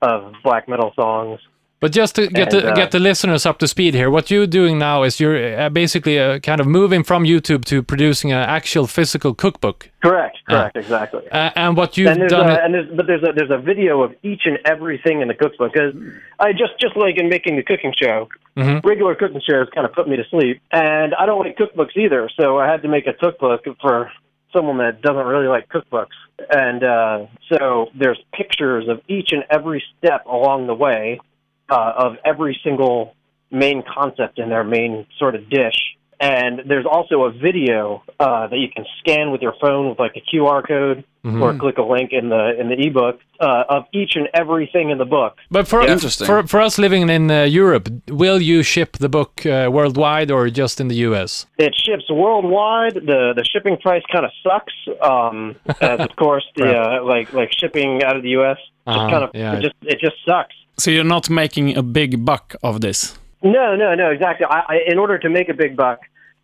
[0.00, 1.40] of black metal songs.
[1.80, 4.30] But just to get And, the, uh, get the listeners up to speed here, what
[4.32, 8.32] you're doing now is you're uh, basically uh, kind of moving from YouTube to producing
[8.32, 9.88] an actual physical cookbook.
[10.02, 11.22] Correct, correct, exactly.
[11.30, 13.58] Uh, and what you've and there's done, a, and there's but there's a there's a
[13.58, 15.94] video of each and everything in the cookbook because
[16.40, 18.84] I just just like in making the cooking show, Mhm.
[18.84, 22.28] regular cooking shows kind of put me to sleep, and I don't like cookbooks either,
[22.40, 24.10] so I had to make a cookbook for
[24.52, 26.16] someone that doesn't really like cookbooks,
[26.50, 31.20] and uh, so there's pictures of each and every step along the way
[31.68, 33.14] uh, of every single
[33.50, 35.76] main concept in their main sort of dish.
[36.20, 40.16] And there's also a video uh, that you can scan with your phone with like
[40.16, 41.42] a QR code Mm-hmm.
[41.42, 44.98] or click a link in the in the ebook uh, of each and everything in
[44.98, 45.36] the book.
[45.50, 46.26] but for, Yeah, interesting.
[46.26, 50.48] for for us living in uh, Europe, will you ship the book uh, worldwide or
[50.48, 51.44] just in the US?
[51.58, 52.94] It ships worldwide.
[52.94, 57.50] the The shipping price kind of sucks, um, as of course the uh, like like
[57.52, 58.56] shipping out of the U.S.
[58.56, 59.56] just Uh-huh, kind of yeah.
[59.56, 60.54] it just it just sucks.
[60.78, 63.18] So you're not making a big buck of this?
[63.42, 64.46] No, no, no, exactly.
[64.48, 66.00] I, I, in order to make a big buck,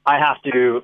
[0.07, 0.83] I have to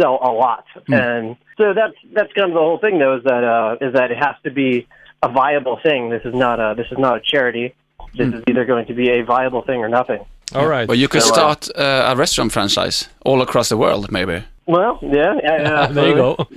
[0.00, 3.44] sell a lot, and so that's that's kind of the whole thing, though, is that
[3.44, 4.86] uh, is that it has to be
[5.22, 6.10] a viable thing.
[6.10, 7.74] This is not a this is not a charity.
[8.14, 10.24] This is either going to be a viable thing or nothing.
[10.54, 10.86] All right.
[10.86, 14.44] Well, you could So, uh, start uh, a restaurant franchise all across the world, maybe.
[14.66, 15.86] Well, yeah, yeah, yeah.
[15.90, 16.36] there you go.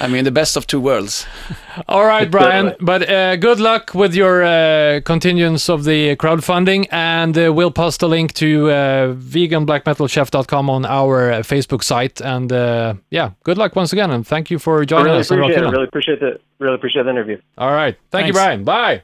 [0.00, 1.26] I mean, the best of two worlds.
[1.88, 2.74] All right, Brian.
[2.80, 8.02] But uh, good luck with your uh, continuance of the crowdfunding, and uh, we'll post
[8.02, 12.20] a link to uh, veganblackmetalchef.com on our uh, Facebook site.
[12.20, 15.38] And uh, yeah, good luck once again, and thank you for joining really us on
[15.38, 15.70] appreciate it.
[15.70, 17.40] Really appreciate the really appreciate the interview.
[17.58, 18.64] All right, thank you, Brian.
[18.64, 19.00] Bye.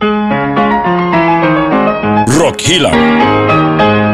[2.28, 4.07] Rockhyllan.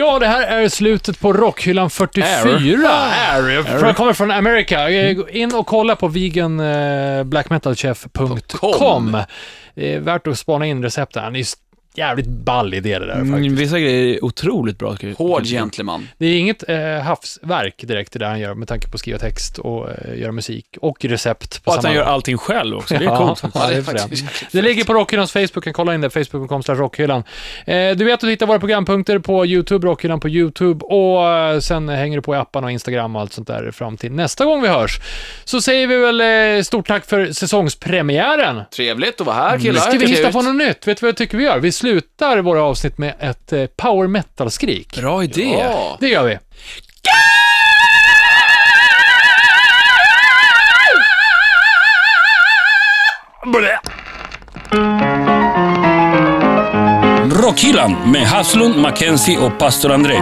[0.00, 2.90] Ja, det här är slutet på Rockhyllan 44.
[3.32, 3.78] Air.
[3.78, 4.90] Från, kommer från Amerika.
[4.90, 8.40] Eh, In och kolla på veganblackmetalchef.com.
[8.78, 9.18] .com.
[9.74, 11.24] Det är värt att spana in recepten.
[11.24, 11.44] Han är
[11.94, 13.34] jävligt ball idé det där faktiskt.
[13.36, 14.96] Mm, vissa grejer är otroligt bra.
[15.16, 16.08] Hård gentleman.
[16.18, 19.18] Det är inget eh, havsverk direkt det där han gör med tanke på att skriva
[19.18, 21.64] text och eh, göra musik och recept.
[21.64, 22.94] På Och att han samma- gör allting själv också.
[22.94, 23.42] Det är coolt.
[23.54, 24.08] ja, det, är det.
[24.52, 27.24] det ligger på Rockhyllans Facebook, kan kolla in det, facebook.com rockhyllan.
[27.66, 31.88] Eh, du vet att hitta våra programpunkter på YouTube, Rockhyllan på YouTube och eh, sen
[31.88, 34.62] hänger du på i apparna och Instagram och allt sånt där fram till nästa gång
[34.62, 35.00] vi hörs.
[35.44, 36.20] Så säger vi väl
[36.56, 38.62] eh, stort tack för säsongspremiären.
[38.76, 39.80] Trevligt att vara här killar.
[39.80, 40.86] Ska vi hitta på något nytt?
[40.86, 41.58] Vet du vad jag tycker vi gör?
[41.58, 44.96] Vi slutar våra avsnitt med ett eh, power metal-skrik.
[44.96, 45.58] Bra idé.
[45.58, 45.96] Ja.
[46.00, 46.38] Det gör vi.
[57.42, 60.20] Rockhyllan med Haslund, Mackenzie och pastor André.